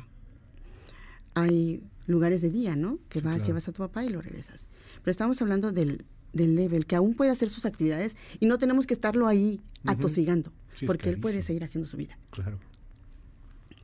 Hay 1.36 1.82
lugares 2.08 2.42
de 2.42 2.50
día, 2.50 2.76
¿no? 2.76 3.00
Que 3.10 3.22
vas, 3.22 3.36
claro. 3.36 3.48
llevas 3.48 3.68
a 3.68 3.72
tu 3.72 3.80
papá 3.80 4.04
y 4.04 4.10
lo 4.10 4.22
regresas. 4.22 4.68
Pero 5.02 5.12
estamos 5.12 5.42
hablando 5.42 5.72
del, 5.72 6.06
del 6.34 6.56
level, 6.56 6.86
que 6.86 6.96
aún 6.96 7.14
puede 7.14 7.32
hacer 7.32 7.50
sus 7.50 7.66
actividades 7.66 8.16
y 8.40 8.46
no 8.46 8.58
tenemos 8.58 8.88
que 8.88 8.94
estarlo 8.94 9.28
ahí 9.28 9.62
atosigando, 9.86 10.52
Sí, 10.76 10.86
porque 10.86 11.10
él 11.10 11.20
puede 11.20 11.42
seguir 11.42 11.64
haciendo 11.64 11.88
su 11.88 11.98
vida. 11.98 12.18
Claro. 12.32 12.60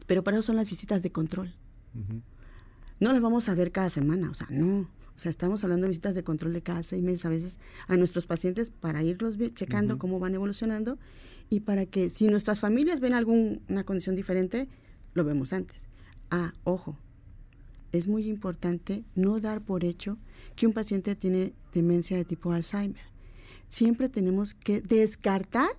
Pero 0.08 0.24
para 0.24 0.38
eso 0.38 0.48
son 0.48 0.56
las 0.56 0.70
visitas 0.70 1.03
de 1.03 1.12
control. 1.12 1.53
No 3.00 3.13
las 3.13 3.22
vamos 3.22 3.48
a 3.48 3.56
ver 3.56 3.72
cada 3.72 3.89
semana, 3.89 4.29
o 4.32 4.34
sea, 4.34 4.48
no. 4.50 4.89
O 5.15 5.20
sea, 5.22 5.29
estamos 5.29 5.63
hablando 5.63 5.84
de 5.86 5.89
visitas 5.89 6.15
de 6.15 6.24
control 6.24 6.53
de 6.53 6.62
cada 6.62 6.82
seis 6.82 7.03
meses 7.03 7.25
a 7.25 7.29
veces 7.29 7.58
a 7.88 7.98
nuestros 7.98 8.25
pacientes 8.25 8.72
para 8.72 9.03
irlos 9.03 9.38
checando 9.53 9.98
cómo 9.98 10.18
van 10.18 10.34
evolucionando 10.34 10.98
y 11.50 11.60
para 11.60 11.86
que 11.86 12.10
si 12.10 12.27
nuestras 12.27 12.60
familias 12.60 13.01
ven 13.01 13.13
alguna 13.13 13.84
condición 13.84 14.15
diferente, 14.15 14.70
lo 15.13 15.24
vemos 15.25 15.51
antes. 15.51 15.89
Ah, 16.32 16.53
ojo, 16.63 16.98
es 17.91 18.08
muy 18.08 18.27
importante 18.29 19.03
no 19.15 19.39
dar 19.39 19.62
por 19.62 19.84
hecho 19.84 20.17
que 20.55 20.67
un 20.67 20.74
paciente 20.74 21.15
tiene 21.15 21.53
demencia 21.74 22.17
de 22.17 22.25
tipo 22.25 22.51
Alzheimer. 22.51 23.01
Siempre 23.67 24.10
tenemos 24.10 24.53
que 24.53 24.81
descartar 24.81 25.69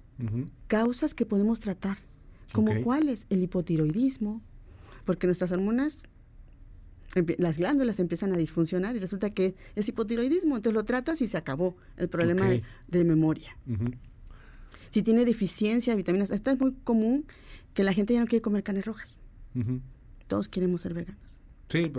causas 0.68 1.14
que 1.14 1.24
podemos 1.26 1.60
tratar, 1.60 1.98
como 2.52 2.72
Ok. 2.72 2.82
cuáles, 2.82 3.26
el 3.30 3.42
hipotiroidismo, 3.42 4.42
porque 5.04 5.26
nuestras 5.26 5.50
hormonas, 5.50 6.02
las 7.38 7.56
glándulas 7.56 7.98
empiezan 7.98 8.32
a 8.32 8.36
disfuncionar 8.36 8.94
y 8.94 8.98
resulta 9.00 9.30
que 9.30 9.54
es 9.74 9.88
hipotiroidismo, 9.88 10.56
entonces 10.56 10.74
lo 10.74 10.84
tratas 10.84 11.20
y 11.22 11.26
se 11.26 11.36
acabó 11.36 11.74
el 11.96 12.08
problema 12.08 12.48
de, 12.48 12.62
de 12.88 13.04
memoria. 13.04 13.56
Si 14.90 15.02
tiene 15.02 15.24
deficiencia 15.24 15.92
de 15.92 15.96
vitaminas, 15.96 16.30
esta 16.30 16.52
es 16.52 16.60
muy 16.60 16.72
común 16.84 17.24
que 17.74 17.82
la 17.82 17.92
gente 17.94 18.12
ya 18.14 18.20
no 18.20 18.26
quiere 18.26 18.42
comer 18.42 18.62
carnes 18.62 18.84
rojas, 18.84 19.22
todos 20.28 20.48
queremos 20.48 20.82
ser 20.82 20.94
veganos. 20.94 21.29
Sí, 21.70 21.90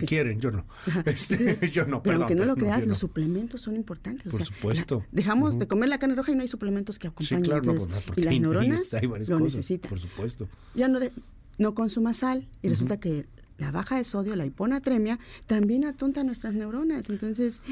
Sí. 0.00 0.06
quieren, 0.06 0.38
yo 0.40 0.50
no. 0.52 0.64
Este, 1.04 1.36
yo 1.70 1.84
no, 1.86 2.02
Pero 2.02 2.02
perdón, 2.02 2.22
aunque 2.22 2.34
no 2.36 2.44
lo 2.44 2.54
creas, 2.56 2.80
los 2.80 2.88
no. 2.88 2.94
suplementos 2.94 3.60
son 3.60 3.74
importantes. 3.76 4.28
o 4.28 4.30
Por 4.30 4.44
sea, 4.44 4.54
supuesto. 4.54 4.98
la- 5.00 5.06
dejamos 5.10 5.58
de 5.58 5.66
comer 5.66 5.88
la 5.88 5.98
carne 5.98 6.14
roja 6.14 6.32
y 6.32 6.34
no 6.36 6.42
hay 6.42 6.48
suplementos 6.48 6.98
que 6.98 7.08
Sí, 7.08 7.12
acompañen. 7.12 7.42
claro, 7.44 7.62
no, 7.64 7.72
entonces, 7.72 8.02
pues 8.06 8.24
la 8.24 8.32
y 8.32 8.38
las 8.38 8.40
neuronas 8.42 8.94
hay 8.94 9.06
varias 9.06 9.28
lo 9.28 9.38
cosas, 9.38 9.56
necesitan. 9.56 9.88
por 9.88 9.98
supuesto. 9.98 10.48
ya 10.74 10.88
no, 10.88 11.00
de- 11.00 11.12
no 11.58 11.74
consuma 11.74 12.14
sal 12.14 12.46
y 12.62 12.68
resulta 12.68 12.98
que 13.00 13.26
la 13.58 13.70
baja 13.72 13.96
de 13.96 14.04
sodio, 14.04 14.36
la 14.36 14.44
hiponatremia, 14.46 15.18
también 15.46 15.84
atonta 15.86 16.22
nuestras 16.22 16.52
neuronas. 16.54 17.08
Entonces, 17.08 17.62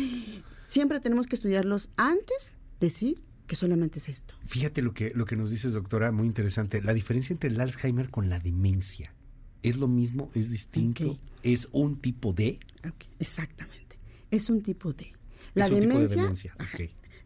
siempre 0.68 0.98
tenemos 1.00 1.26
que 1.26 1.36
estudiarlos 1.36 1.90
antes 1.96 2.56
de 2.80 2.86
decir 2.88 3.22
que 3.46 3.56
solamente 3.56 3.98
es 3.98 4.08
esto. 4.08 4.34
Fíjate 4.46 4.80
lo 4.80 4.94
que, 4.94 5.12
lo 5.14 5.26
que 5.26 5.36
nos 5.36 5.50
dices, 5.50 5.74
doctora, 5.74 6.10
muy 6.12 6.26
interesante. 6.26 6.80
La 6.80 6.94
diferencia 6.94 7.34
entre 7.34 7.50
el 7.50 7.60
Alzheimer 7.60 8.08
con 8.10 8.30
la 8.30 8.40
demencia. 8.40 9.12
¿Es 9.62 9.76
lo 9.76 9.86
mismo? 9.86 10.30
¿Es 10.34 10.50
distinto? 10.50 11.10
Ok. 11.12 11.18
¿Es 11.44 11.68
un 11.72 11.96
tipo 11.96 12.32
de? 12.32 12.58
Ok, 12.86 13.04
Exactamente. 13.20 13.96
Es 14.30 14.50
un 14.50 14.62
tipo 14.62 14.92
de. 14.92 15.12
Es 15.54 15.70
un 15.70 15.80
tipo 15.80 15.98
de 15.98 16.08
demencia. 16.08 16.56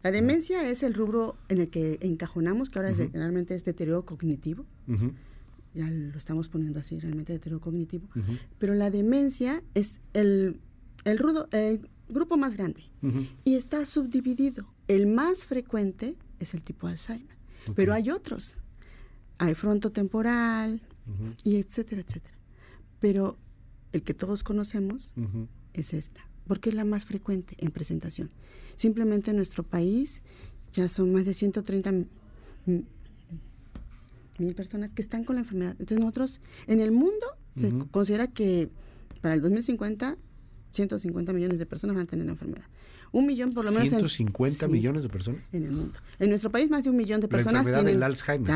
La 0.03 0.11
demencia 0.11 0.69
es 0.69 0.83
el 0.83 0.93
rubro 0.93 1.35
en 1.49 1.59
el 1.59 1.69
que 1.69 1.97
encajonamos, 2.01 2.69
que 2.69 2.79
ahora 2.79 2.91
es 2.91 3.11
realmente 3.11 3.55
es 3.55 3.65
deterioro 3.65 4.05
cognitivo. 4.05 4.65
Ya 5.73 5.89
lo 5.89 6.17
estamos 6.17 6.47
poniendo 6.47 6.79
así, 6.79 6.99
realmente 6.99 7.33
deterioro 7.33 7.61
cognitivo. 7.61 8.07
Pero 8.59 8.75
la 8.75 8.91
demencia 8.91 9.63
es 9.73 9.99
el, 10.13 10.59
el, 11.03 11.17
rudo, 11.17 11.47
el 11.51 11.89
grupo 12.07 12.37
más 12.37 12.55
grande 12.55 12.83
y 13.43 13.55
está 13.55 13.85
subdividido. 13.85 14.67
El 14.87 15.07
más 15.07 15.45
frecuente 15.45 16.15
es 16.39 16.53
el 16.53 16.61
tipo 16.61 16.87
Alzheimer, 16.87 17.35
pero 17.75 17.93
hay 17.93 18.09
otros. 18.09 18.57
Hay 19.37 19.55
frontotemporal 19.55 20.81
y 21.43 21.55
etcétera, 21.55 22.01
etcétera. 22.01 22.35
Pero 22.99 23.37
el 23.93 24.03
que 24.03 24.13
todos 24.13 24.43
conocemos 24.43 25.13
es 25.73 25.93
esta, 25.93 26.21
porque 26.47 26.69
es 26.69 26.75
la 26.75 26.85
más 26.85 27.05
frecuente 27.05 27.55
en 27.59 27.71
presentación. 27.71 28.29
Simplemente 28.75 29.31
en 29.31 29.37
nuestro 29.37 29.63
país 29.63 30.21
ya 30.73 30.87
son 30.87 31.11
más 31.11 31.25
de 31.25 31.33
130 31.33 31.89
m- 31.89 32.05
m- 32.67 32.83
mil 34.37 34.55
personas 34.55 34.93
que 34.93 35.01
están 35.01 35.23
con 35.23 35.35
la 35.35 35.41
enfermedad. 35.41 35.71
Entonces 35.79 35.99
nosotros, 35.99 36.39
en 36.67 36.79
el 36.79 36.91
mundo, 36.91 37.25
se 37.59 37.71
considera 37.91 38.27
que 38.27 38.69
para 39.21 39.33
el 39.33 39.41
2050, 39.41 40.17
150 40.71 41.33
millones 41.33 41.59
de 41.59 41.65
personas 41.65 41.95
van 41.95 42.05
a 42.05 42.09
tener 42.09 42.25
la 42.25 42.31
enfermedad. 42.33 42.63
Un 43.11 43.25
millón 43.25 43.51
por 43.53 43.65
lo 43.65 43.71
menos 43.71 43.85
en- 43.85 43.89
150 43.99 44.67
sí, 44.67 44.71
millones 44.71 45.03
de 45.03 45.09
personas. 45.09 45.41
en 45.51 45.63
el 45.63 45.71
mundo. 45.71 45.99
En 46.19 46.29
nuestro 46.29 46.51
país 46.51 46.69
más 46.69 46.83
de 46.83 46.91
un 46.91 46.95
millón 46.95 47.19
de 47.21 47.27
La 47.27 47.31
personas 47.31 47.61
enfermedad 47.61 47.79
tienen 47.79 47.93
del 47.95 48.03
Alzheimer. 48.03 48.49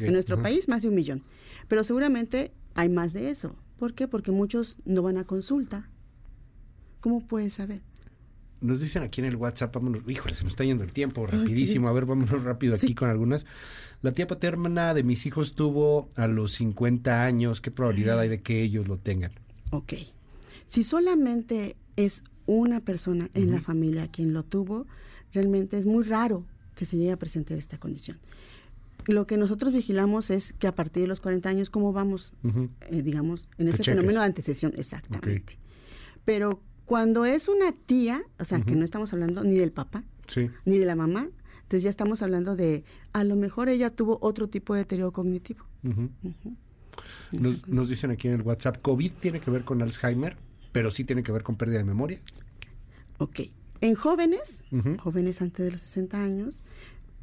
En 0.00 0.12
nuestro 0.14 0.42
país 0.42 0.68
más 0.68 0.82
de 0.82 0.88
un 0.88 0.94
millón. 0.94 1.22
Pero 1.68 1.84
seguramente 1.84 2.50
hay 2.74 2.88
más 2.88 3.12
de 3.12 3.30
eso. 3.30 3.54
¿Por 3.80 3.94
qué? 3.94 4.06
Porque 4.06 4.30
muchos 4.30 4.76
no 4.84 5.00
van 5.02 5.16
a 5.16 5.24
consulta. 5.24 5.88
¿Cómo 7.00 7.26
puedes 7.26 7.54
saber? 7.54 7.80
Nos 8.60 8.78
dicen 8.80 9.02
aquí 9.02 9.22
en 9.22 9.26
el 9.26 9.36
WhatsApp, 9.36 9.74
vámonos, 9.74 10.02
híjole, 10.06 10.34
se 10.34 10.44
nos 10.44 10.52
está 10.52 10.64
yendo 10.64 10.84
el 10.84 10.92
tiempo 10.92 11.26
rapidísimo. 11.26 11.88
A 11.88 11.92
ver, 11.92 12.04
vámonos 12.04 12.42
rápido 12.44 12.74
aquí 12.74 12.88
Sí. 12.88 12.94
con 12.94 13.08
algunas. 13.08 13.46
La 14.02 14.12
tía 14.12 14.26
paterna 14.26 14.92
de 14.92 15.02
mis 15.02 15.24
hijos 15.24 15.54
tuvo 15.54 16.10
a 16.16 16.26
los 16.26 16.52
50 16.52 17.24
años. 17.24 17.62
¿Qué 17.62 17.70
probabilidad 17.70 18.20
hay 18.20 18.28
de 18.28 18.42
que 18.42 18.62
ellos 18.62 18.86
lo 18.86 18.98
tengan? 18.98 19.32
Ok. 19.70 19.94
Si 20.66 20.82
solamente 20.82 21.74
es 21.96 22.22
una 22.44 22.80
persona 22.80 23.30
en 23.32 23.50
la 23.50 23.62
familia 23.62 24.08
quien 24.08 24.34
lo 24.34 24.42
tuvo, 24.42 24.86
realmente 25.32 25.78
es 25.78 25.86
muy 25.86 26.04
raro 26.04 26.44
que 26.76 26.84
se 26.84 26.98
llegue 26.98 27.12
a 27.12 27.16
presentar 27.18 27.56
esta 27.56 27.78
condición. 27.78 28.18
Lo 29.12 29.26
que 29.26 29.36
nosotros 29.36 29.72
vigilamos 29.72 30.30
es 30.30 30.52
que 30.54 30.66
a 30.66 30.74
partir 30.74 31.02
de 31.02 31.06
los 31.08 31.20
40 31.20 31.48
años, 31.48 31.70
¿cómo 31.70 31.92
vamos, 31.92 32.34
eh, 32.44 33.02
digamos, 33.02 33.48
en 33.58 33.68
ese 33.68 33.78
cheques. 33.78 33.94
fenómeno 33.94 34.20
de 34.20 34.26
antecesión? 34.26 34.72
Exactamente. 34.76 35.58
Pero 36.24 36.60
cuando 36.86 37.24
es 37.24 37.48
una 37.48 37.72
tía, 37.72 38.22
o 38.38 38.44
sea, 38.44 38.60
que 38.60 38.74
no 38.76 38.84
estamos 38.84 39.12
hablando 39.12 39.42
ni 39.44 39.56
del 39.56 39.72
papá, 39.72 40.04
Sí. 40.28 40.48
ni 40.64 40.78
de 40.78 40.84
la 40.86 40.94
mamá, 40.96 41.28
entonces 41.62 41.82
ya 41.82 41.90
estamos 41.90 42.22
hablando 42.22 42.56
de, 42.56 42.84
a 43.12 43.24
lo 43.24 43.36
mejor 43.36 43.68
ella 43.68 43.90
tuvo 43.90 44.18
otro 44.20 44.48
tipo 44.48 44.74
de 44.74 44.80
deterioro 44.80 45.12
cognitivo. 45.12 45.64
Nos, 47.32 47.66
nos 47.68 47.88
dicen 47.88 48.10
aquí 48.10 48.28
en 48.28 48.34
el 48.34 48.42
WhatsApp, 48.42 48.78
COVID 48.82 49.12
tiene 49.20 49.40
que 49.40 49.50
ver 49.50 49.64
con 49.64 49.80
Alzheimer, 49.82 50.36
pero 50.72 50.90
sí 50.90 51.04
tiene 51.04 51.22
que 51.22 51.32
ver 51.32 51.42
con 51.42 51.56
pérdida 51.56 51.78
de 51.78 51.84
memoria. 51.84 52.20
Ok. 53.18 53.40
En 53.80 53.94
jóvenes, 53.94 54.56
jóvenes 54.98 55.40
antes 55.40 55.64
de 55.64 55.72
los 55.72 55.80
60 55.80 56.22
años, 56.22 56.62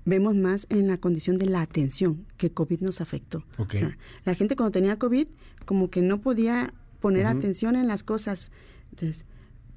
vemos 0.07 0.35
más 0.35 0.67
en 0.69 0.87
la 0.87 0.97
condición 0.97 1.37
de 1.37 1.47
la 1.47 1.61
atención 1.61 2.25
que 2.37 2.49
COVID 2.49 2.79
nos 2.79 3.01
afectó. 3.01 3.43
Ok. 3.57 3.73
O 3.75 3.77
sea, 3.77 3.97
la 4.23 4.35
gente 4.35 4.55
cuando 4.55 4.71
tenía 4.71 4.97
COVID 4.97 5.27
como 5.65 5.89
que 5.89 6.01
no 6.01 6.21
podía 6.21 6.73
poner 7.01 7.25
atención 7.25 7.75
en 7.75 7.87
las 7.87 8.03
cosas. 8.03 8.49
Entonces, 8.91 9.25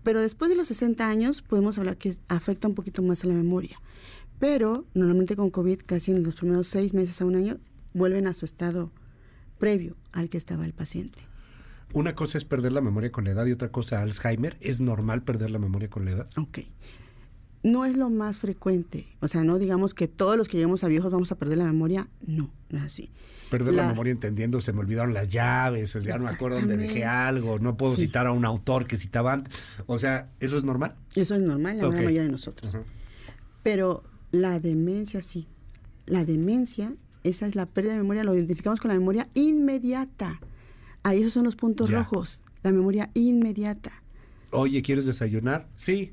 pero 0.04 0.20
después 0.22 0.49
de 0.49 0.56
los 0.56 0.68
60 0.68 1.06
años 1.08 1.42
podemos 1.42 1.78
hablar 1.78 1.97
que 1.97 2.16
afecta 2.28 2.69
un 2.69 2.76
poquito 2.76 3.02
más 3.02 3.25
a 3.25 3.26
la 3.26 3.34
memoria. 3.34 3.80
Pero 4.38 4.86
normalmente 4.95 5.34
con 5.34 5.50
COVID, 5.50 5.80
casi 5.84 6.12
en 6.12 6.23
los 6.23 6.36
primeros 6.36 6.69
seis 6.69 6.95
meses 6.95 7.21
a 7.21 7.25
un 7.25 7.34
año, 7.34 7.58
vuelven 7.93 8.28
a 8.28 8.32
su 8.32 8.45
estado 8.45 8.93
previo 9.58 9.97
al 10.12 10.30
que 10.30 10.38
estaba 10.38 10.64
el 10.64 10.73
paciente. 10.73 11.19
Una 11.93 12.14
cosa 12.14 12.38
es 12.38 12.45
perder 12.45 12.71
la 12.71 12.80
memoria 12.80 13.10
con 13.10 13.25
la 13.25 13.32
edad 13.32 13.47
y 13.47 13.52
otra 13.52 13.73
cosa 13.73 14.00
Alzheimer. 14.00 14.56
¿Es 14.60 14.80
normal 14.80 15.25
perder 15.25 15.50
la 15.50 15.58
memoria 15.58 15.90
con 15.90 16.04
la 16.04 16.12
edad? 16.12 16.30
Ok. 16.36 16.60
No 17.62 17.84
es 17.84 17.96
lo 17.96 18.08
más 18.10 18.38
frecuente. 18.38 19.06
O 19.20 19.28
sea, 19.28 19.44
no 19.44 19.58
digamos 19.58 19.92
que 19.94 20.08
todos 20.08 20.36
los 20.36 20.49
que 20.49 20.56
lleguemos 20.56 20.82
a 20.84 20.88
viejos 20.88 21.12
vamos 21.12 21.30
a 21.32 21.36
perder 21.36 21.58
la 21.58 21.64
memoria. 21.66 22.08
No, 22.26 22.50
no 22.70 22.78
es 22.78 22.84
así. 22.84 23.10
Perder 23.50 23.75
la, 23.75 23.82
La- 23.82 23.88
memoria 23.88 24.12
entendiendo, 24.12 24.60
se 24.60 24.73
me 24.73 24.78
olvidaron 24.80 25.12
las 25.12 25.28
llaves, 25.28 25.94
o 25.96 26.00
sea, 26.00 26.12
ya 26.12 26.18
no 26.18 26.25
me 26.25 26.30
acuerdo 26.30 26.58
dónde 26.60 26.76
dejé 26.76 27.04
algo, 27.04 27.58
no 27.58 27.76
puedo 27.76 27.96
Sí. 27.96 28.02
citar 28.06 28.26
a 28.28 28.32
un 28.32 28.44
autor 28.44 28.86
que 28.86 28.96
citaba 28.96 29.32
antes. 29.32 29.54
O 29.86 29.99
sea, 29.99 30.30
¿eso 30.38 30.56
es 30.56 30.62
normal? 30.64 30.94
Eso 31.16 31.34
es 31.34 31.42
normal 31.42 31.73
en 31.75 31.78
la 31.80 31.86
Ok. 31.88 31.92
gran 31.92 32.04
mayoría 32.04 32.23
de 32.23 32.30
nosotros. 32.30 32.76
Pero 33.62 34.04
la 34.30 34.60
demencia 34.60 35.20
sí. 35.23 35.46
La 36.06 36.25
demencia, 36.25 36.94
esa 37.25 37.46
es 37.46 37.54
la 37.56 37.66
pérdida 37.66 37.92
de 37.92 37.99
memoria, 37.99 38.25
lo 38.25 38.34
identificamos 38.34 38.80
con 38.80 38.88
la 38.88 38.94
memoria 38.99 39.28
inmediata. 39.34 40.40
Ahí 41.02 41.20
esos 41.20 41.32
son 41.34 41.44
los 41.44 41.56
puntos 41.56 41.90
Ya. 41.90 41.99
rojos. 41.99 42.40
La 42.62 42.70
memoria 42.73 43.10
inmediata. 43.14 43.92
Oye, 44.50 44.80
¿quieres 44.82 45.06
desayunar? 45.06 45.66
Sí. 45.76 46.12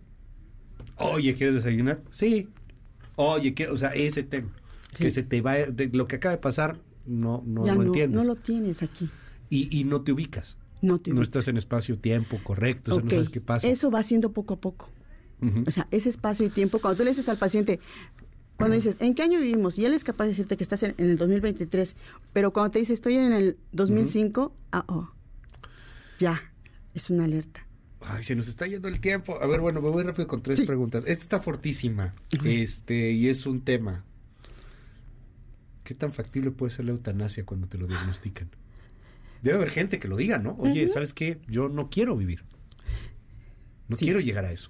Oye, 0.97 1.33
¿quieres 1.35 1.55
desayunar? 1.55 2.01
Sí. 2.09 2.47
Oye, 3.15 3.53
¿qué? 3.53 3.67
o 3.67 3.77
sea, 3.77 3.89
ese 3.89 4.23
tema. 4.23 4.49
Que 4.95 5.11
se 5.11 5.21
te 5.23 5.41
va, 5.41 5.53
de 5.55 5.89
lo 5.93 6.07
que 6.07 6.15
acaba 6.15 6.33
de 6.35 6.41
pasar, 6.41 6.79
no, 7.05 7.43
no 7.45 7.65
ya 7.65 7.73
lo 7.73 7.81
no, 7.81 7.85
entiendes. 7.87 8.23
no 8.23 8.27
lo 8.27 8.35
tienes 8.35 8.81
aquí. 8.81 9.09
y, 9.49 9.79
y 9.79 9.83
no 9.83 10.01
te 10.01 10.11
ubicas. 10.11 10.57
No 10.81 10.97
te 10.97 11.11
No 11.11 11.15
ubicas. 11.17 11.27
estás 11.27 11.47
en 11.49 11.57
espacio-tiempo 11.57 12.39
correcto, 12.43 12.91
o 12.91 12.95
sea, 12.95 13.03
no 13.03 13.09
sabes 13.11 13.29
qué 13.29 13.41
pasa. 13.41 13.67
Eso 13.67 13.91
va 13.91 14.01
siendo 14.03 14.31
poco 14.31 14.55
a 14.55 14.57
poco. 14.59 14.89
O 15.67 15.71
sea, 15.71 15.87
ese 15.91 16.09
espacio 16.09 16.47
y 16.47 16.49
tiempo, 16.49 16.79
cuando 16.79 16.97
tú 16.97 17.03
le 17.03 17.11
dices 17.11 17.29
al 17.29 17.37
paciente, 17.37 17.79
cuando 18.57 18.75
dices, 18.75 18.95
¿en 18.99 19.13
qué 19.13 19.21
año 19.21 19.39
vivimos? 19.39 19.77
Y 19.77 19.85
él 19.85 19.93
es 19.93 20.03
capaz 20.03 20.23
de 20.23 20.29
decirte 20.31 20.57
que 20.57 20.63
estás 20.63 20.81
en, 20.81 20.95
en 20.97 21.11
el 21.11 21.17
2023, 21.17 21.95
pero 22.33 22.51
cuando 22.51 22.71
te 22.71 22.79
dice, 22.79 22.93
estoy 22.93 23.17
en 23.17 23.33
el 23.33 23.57
2005, 23.71 24.51
ah, 24.71 24.83
oh, 24.87 25.11
ya, 26.17 26.41
es 26.95 27.11
una 27.11 27.25
alerta. 27.25 27.66
Ay, 28.09 28.23
se 28.23 28.35
nos 28.35 28.47
está 28.47 28.67
yendo 28.67 28.87
el 28.87 28.99
tiempo. 28.99 29.41
A 29.41 29.47
ver, 29.47 29.59
bueno, 29.59 29.81
me 29.81 29.89
voy 29.89 30.03
rápido 30.03 30.27
con 30.27 30.41
tres 30.41 30.59
Sí. 30.59 30.65
preguntas. 30.65 31.03
Esta 31.07 31.23
está 31.23 31.39
fortísima. 31.39 32.13
Este, 32.43 33.11
y 33.11 33.27
es 33.27 33.45
un 33.45 33.61
tema. 33.61 34.03
¿Qué 35.83 35.93
tan 35.93 36.11
factible 36.13 36.51
puede 36.51 36.71
ser 36.71 36.85
la 36.85 36.91
eutanasia 36.91 37.45
cuando 37.45 37.67
te 37.67 37.77
lo 37.77 37.87
diagnostican? 37.87 38.49
Debe 39.41 39.57
haber 39.57 39.69
gente 39.71 39.99
que 39.99 40.07
lo 40.07 40.17
diga, 40.17 40.37
¿no? 40.37 40.55
Oye. 40.59 40.87
¿sabes 40.87 41.13
qué? 41.13 41.39
Yo 41.47 41.69
no 41.69 41.89
quiero 41.89 42.15
vivir. 42.17 42.43
No 43.87 43.95
Sí. 43.95 44.05
quiero 44.05 44.19
llegar 44.19 44.45
a 44.45 44.51
eso. 44.51 44.69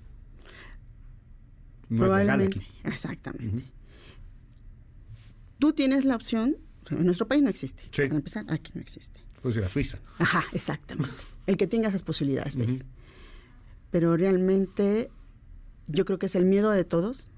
No 1.89 1.99
Probablemente. 2.03 2.59
aquí. 2.59 2.67
Exactamente. 2.83 3.63
Tú 5.59 5.73
tienes 5.73 6.05
la 6.05 6.15
opción, 6.15 6.57
en 6.91 7.05
nuestro 7.05 7.27
país 7.27 7.41
no 7.41 7.49
existe. 7.49 7.81
Sí. 7.91 8.03
Para 8.03 8.15
empezar, 8.17 8.45
aquí 8.49 8.71
no 8.75 8.81
existe. 8.81 9.19
Puede 9.41 9.53
ser 9.55 9.63
a 9.63 9.69
Suiza. 9.69 9.99
Ajá, 10.19 10.43
exactamente. 10.53 11.11
El 11.47 11.57
que 11.57 11.65
tenga 11.67 11.89
esas 11.89 12.03
posibilidades 12.03 12.55
de 12.55 12.65
ir. 12.65 12.85
Pero 13.91 14.17
realmente 14.17 15.09
yo 15.87 16.05
creo 16.05 16.19
que 16.19 16.25
es 16.27 16.35
el 16.35 16.45
miedo 16.45 16.69
de 16.71 16.83
todos 16.83 17.29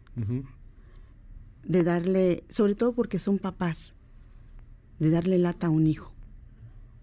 de 1.64 1.84
darle, 1.84 2.44
sobre 2.50 2.76
todo 2.76 2.94
porque 2.94 3.20
son 3.20 3.38
papás, 3.40 3.94
de 5.00 5.10
darle 5.10 5.38
lata 5.38 5.68
a 5.68 5.70
un 5.70 5.88
hijo. 5.88 6.12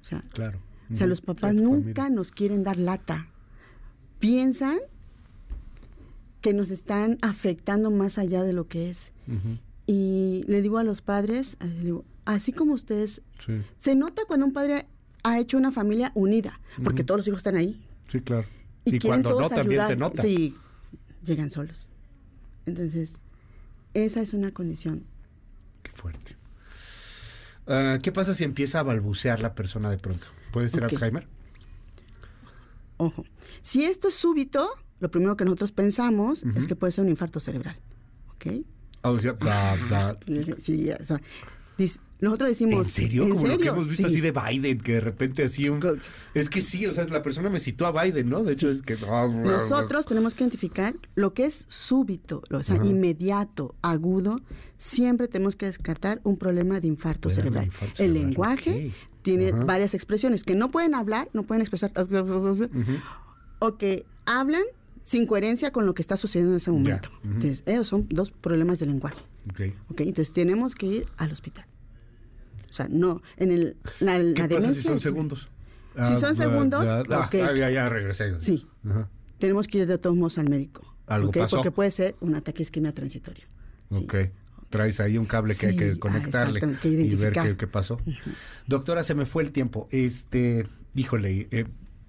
O 0.01 0.05
sea, 0.05 0.23
Claro. 0.33 0.59
o 0.93 0.97
sea 0.97 1.07
los 1.07 1.21
papás 1.21 1.55
nunca 1.55 2.11
nos 2.11 2.31
quieren 2.31 2.63
dar 2.63 2.77
lata. 2.79 3.29
Piensan 4.19 4.79
que 6.41 6.53
nos 6.53 6.71
están 6.71 7.19
afectando 7.23 7.91
más 7.91 8.19
allá 8.19 8.43
de 8.43 8.53
lo 8.53 8.67
que 8.69 8.91
es. 8.91 9.13
Y 9.87 10.43
le 10.47 10.63
digo 10.63 10.79
a 10.79 10.85
los 10.85 11.01
padres, 11.01 11.57
eh, 11.61 11.81
digo, 11.83 12.05
así 12.25 12.53
como 12.53 12.75
ustedes, 12.75 13.23
Sí, 13.45 13.63
se 13.79 13.95
nota 13.95 14.23
cuando 14.27 14.47
un 14.47 14.53
padre 14.53 14.87
ha 15.23 15.39
hecho 15.39 15.59
una 15.59 15.71
familia 15.73 16.13
unida, 16.15 16.61
porque 16.85 17.05
todos 17.05 17.21
los 17.21 17.29
hijos 17.29 17.39
están 17.39 17.57
ahí. 17.57 17.81
sí, 18.09 18.21
claro. 18.21 18.47
Y, 18.87 18.99
cuando 19.01 19.39
no, 19.41 19.49
también 19.49 19.87
se 19.87 19.97
nota. 19.97 20.23
Sí, 20.23 20.57
llegan 21.25 21.51
solos. 21.51 21.91
Entonces, 22.67 23.15
esa 23.95 24.21
es 24.21 24.33
una 24.33 24.53
condición. 24.53 25.05
Qué 25.83 25.91
fuerte. 25.93 26.37
Ah, 27.67 27.99
¿Qué 28.03 28.13
pasa 28.13 28.35
si 28.35 28.45
empieza 28.45 28.79
a 28.81 28.83
balbucear 28.85 29.41
la 29.41 29.55
persona 29.55 29.91
de 29.91 29.99
pronto? 29.99 30.27
¿Puede 30.53 30.69
ser. 30.69 30.85
Alzheimer? 30.85 31.27
Ojo, 32.99 33.25
si 33.63 33.85
esto 33.85 34.09
es 34.09 34.15
súbito, 34.15 34.71
lo 35.01 35.11
primero 35.11 35.37
que 35.37 35.45
nosotros 35.45 35.73
pensamos 35.73 36.45
es 36.55 36.67
que 36.67 36.77
puede 36.77 36.93
ser 36.93 37.05
un 37.05 37.11
infarto 37.11 37.41
cerebral. 37.41 37.77
¿Ok? 38.35 38.65
Ah, 39.03 39.11
o 39.11 39.19
sea, 39.19 39.33
da- 39.35 39.77
da- 39.89 40.19
Sí, 40.63 40.91
o 40.91 41.05
sea, 41.05 41.21
nosotros 42.21 42.49
decimos... 42.49 42.87
¿En 42.87 42.91
serio? 42.91 43.29
Como 43.29 43.35
lo 43.35 43.41
que 43.43 43.57
serio? 43.57 43.73
hemos 43.73 43.89
visto 43.89 44.09
Sí. 44.09 44.15
así 44.15 44.21
de 44.23 44.33
Biden, 44.33 44.81
que 44.81 44.95
de 44.95 45.01
repente 45.01 45.45
así 45.45 45.69
un... 45.69 45.81
Es 46.33 46.49
que 46.49 46.61
sí, 46.63 46.87
o 46.87 46.93
sea, 46.93 47.07
la 47.09 47.21
persona 47.23 47.51
me 47.51 47.61
citó 47.61 47.87
a 47.87 48.03
Biden, 48.05 48.31
¿no? 48.31 48.43
De 48.43 48.55
hecho, 48.55 48.71
es 48.71 48.81
que... 48.83 48.97
Nosotros 48.97 50.07
tenemos 50.07 50.35
que 50.35 50.45
identificar 50.45 50.95
lo 51.15 51.35
que 51.35 51.45
es 51.45 51.67
súbito, 51.69 52.43
o 52.51 52.63
sea, 52.63 52.77
Ajá. 52.77 52.87
inmediato, 52.87 53.75
agudo. 53.83 54.41
Siempre 54.79 55.29
tenemos 55.29 55.57
que 55.57 55.67
descartar 55.67 56.21
un 56.25 56.39
problema 56.39 56.81
de 56.81 56.89
infarto 56.89 57.29
cerebral. 57.31 57.67
infarto 57.67 58.03
El 58.03 58.13
cerebral, 58.13 58.23
lenguaje, 58.27 58.93
ok. 58.95 59.23
tiene 59.23 59.49
Ajá. 59.51 59.65
varias 59.65 59.93
expresiones 59.93 60.43
que 60.43 60.55
no 60.55 60.71
pueden 60.71 60.95
hablar, 60.95 61.29
no 61.35 61.43
pueden 61.43 61.61
expresar, 61.61 61.93
o 63.59 63.77
que 63.77 64.07
hablan 64.25 64.65
sin 65.07 65.25
coherencia 65.25 65.71
con 65.71 65.87
lo 65.87 65.95
que 65.95 66.03
está 66.03 66.17
sucediendo 66.17 66.53
en 66.53 66.57
ese 66.57 66.73
momento. 66.73 67.11
ujú. 67.21 67.35
Entonces, 67.35 67.63
esos 67.65 67.87
son 67.87 68.09
dos 68.11 68.33
problemas 68.33 68.81
de 68.81 68.87
lenguaje. 68.87 69.23
Ok. 69.49 69.61
¿ok? 69.89 70.01
Entonces, 70.01 70.33
tenemos 70.33 70.75
que 70.75 70.87
ir 70.87 71.07
al 71.17 71.31
hospital. 71.31 71.65
O 72.69 72.73
sea, 72.73 72.89
no, 72.91 73.23
en 73.37 73.53
el, 73.53 73.77
la, 74.01 74.19
la 74.19 74.35
¿Qué 74.35 74.57
pasa 74.57 74.73
si 74.73 74.83
son 74.83 74.99
segundos? 74.99 75.49
Si 76.09 76.17
son 76.17 76.35
segundos, 76.35 76.85
ah, 76.87 77.05
ah, 77.09 77.31
ya, 77.33 77.71
ya 77.71 77.89
regresé. 77.89 78.39
Sí. 78.41 78.67
Tenemos 79.39 79.69
que 79.69 79.79
ir 79.79 79.87
de 79.87 79.97
todos 79.97 80.17
modos 80.17 80.39
al 80.39 80.51
médico. 80.51 80.83
Algo 81.07 81.29
¿ok? 81.29 81.39
pasó. 81.39 81.57
Porque 81.57 81.71
puede 81.71 81.93
ser 81.93 82.17
un 82.21 82.35
ataque 82.35 82.65
isquemia 82.65 82.93
transitorio. 82.93 83.45
Sí. 83.93 84.03
Ok. 84.03 84.15
Traes 84.71 84.99
ahí 84.99 85.17
un 85.17 85.27
cable 85.27 85.55
que 85.55 85.69
hay 85.69 85.77
que 85.77 85.91
ah, 85.93 85.97
conectarle 86.01 86.61
que 86.83 86.89
y 86.89 87.15
ver 87.15 87.57
qué 87.57 87.67
pasó. 87.69 88.01
Doctora, 88.67 89.05
se 89.05 89.15
me 89.15 89.25
fue 89.25 89.45
el 89.45 89.53
tiempo. 89.53 89.87
Este, 89.93 90.67
híjole, 90.97 91.47
eh, 91.53 91.67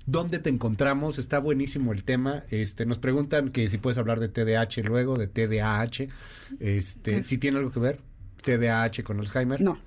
¿dónde 0.08 0.40
te 0.40 0.50
encontramos? 0.50 1.20
Está 1.20 1.38
buenísimo 1.40 1.94
el 1.94 2.04
tema. 2.04 2.44
Este, 2.50 2.88
nos 2.88 2.98
preguntan 2.98 3.50
que 3.50 3.68
si 3.68 3.78
puedes 3.78 4.00
hablar 4.00 4.20
de 4.20 4.30
TDAH 4.30 4.82
luego, 4.84 5.16
de 5.16 5.28
TDAH. 5.28 6.08
Este, 6.60 7.22
si 7.22 7.38
tiene 7.38 7.60
algo 7.60 7.72
que 7.72 7.80
ver 7.80 8.00
TDAH 8.44 9.04
con 9.04 9.20
Alzheimer. 9.20 9.62
No, 9.62 9.78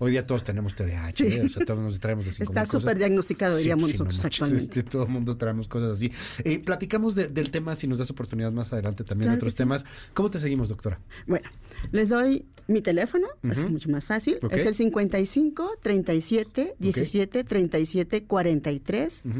Hoy 0.00 0.12
día 0.12 0.26
todos 0.26 0.44
tenemos 0.44 0.74
TDAH, 0.74 1.12
Sí. 1.16 1.24
¿eh? 1.26 1.42
o 1.44 1.48
sea, 1.48 1.64
todos 1.64 1.80
nos 1.80 1.98
traemos 1.98 2.24
de 2.24 2.30
cinco 2.32 2.52
está 2.52 2.66
súper 2.66 2.98
diagnosticado, 2.98 3.56
diríamos 3.56 3.90
sí, 3.90 3.98
no 3.98 4.04
nosotros 4.04 4.22
manches, 4.22 4.42
actualmente. 4.42 4.78
este, 4.80 4.90
todo 4.90 5.02
el 5.02 5.08
mundo 5.08 5.36
traemos 5.36 5.66
cosas 5.66 5.96
así. 5.96 6.12
Eh, 6.44 6.60
platicamos 6.60 7.14
de- 7.16 7.26
del 7.28 7.50
tema, 7.50 7.74
si 7.74 7.88
nos 7.88 7.98
das 7.98 8.08
oportunidad 8.10 8.52
más 8.52 8.72
adelante 8.72 9.02
también 9.02 9.26
Claro 9.26 9.32
de 9.34 9.38
otros 9.38 9.54
temas. 9.56 9.84
¿Cómo 10.14 10.30
te 10.30 10.38
seguimos, 10.38 10.68
doctora? 10.68 11.00
Bueno, 11.26 11.48
les 11.90 12.08
doy 12.10 12.46
mi 12.68 12.80
teléfono, 12.80 13.26
es 13.42 13.58
Ujú. 13.58 13.68
mucho 13.70 13.88
más 13.88 14.04
fácil. 14.04 14.38
Es 14.50 14.66
el 14.66 14.74
55 14.76 15.78
37 15.82 16.76
17 16.78 17.42
37 17.44 18.24
43. 18.24 19.22
Ujú. 19.24 19.34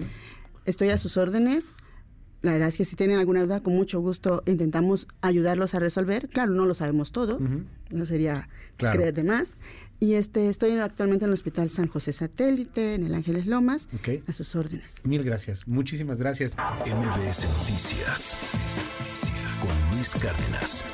Estoy 0.64 0.88
a 0.90 0.98
sus 0.98 1.16
órdenes. 1.16 1.66
La 2.42 2.52
verdad 2.52 2.68
es 2.68 2.76
que 2.76 2.84
si 2.84 2.94
tienen 2.94 3.18
alguna 3.18 3.42
duda, 3.42 3.60
con 3.62 3.74
mucho 3.74 4.00
gusto 4.00 4.42
intentamos 4.46 5.08
ayudarlos 5.22 5.74
a 5.74 5.80
resolver. 5.80 6.28
Claro, 6.28 6.52
no 6.52 6.66
lo 6.66 6.74
sabemos 6.74 7.10
todo, 7.10 7.38
no 7.90 8.06
sería 8.06 8.48
Claro. 8.76 8.96
creer 8.98 9.14
de 9.14 9.24
más. 9.24 9.48
Y 10.00 10.14
este, 10.14 10.48
estoy 10.48 10.72
actualmente 10.78 11.24
en 11.24 11.30
el 11.30 11.34
Hospital 11.34 11.70
San 11.70 11.88
José 11.88 12.12
Satélite, 12.12 12.94
en 12.94 13.04
el 13.04 13.14
Ángeles 13.14 13.46
Lomas, 13.46 13.88
Ok. 13.96 14.22
a 14.28 14.32
sus 14.32 14.54
órdenes. 14.54 14.94
Mil 15.02 15.24
gracias, 15.24 15.66
muchísimas 15.66 16.18
gracias. 16.18 16.56
MBS 16.86 17.46
Noticias 17.58 18.38
con 19.60 19.96
Luis 19.96 20.14
Cárdenas. 20.14 20.84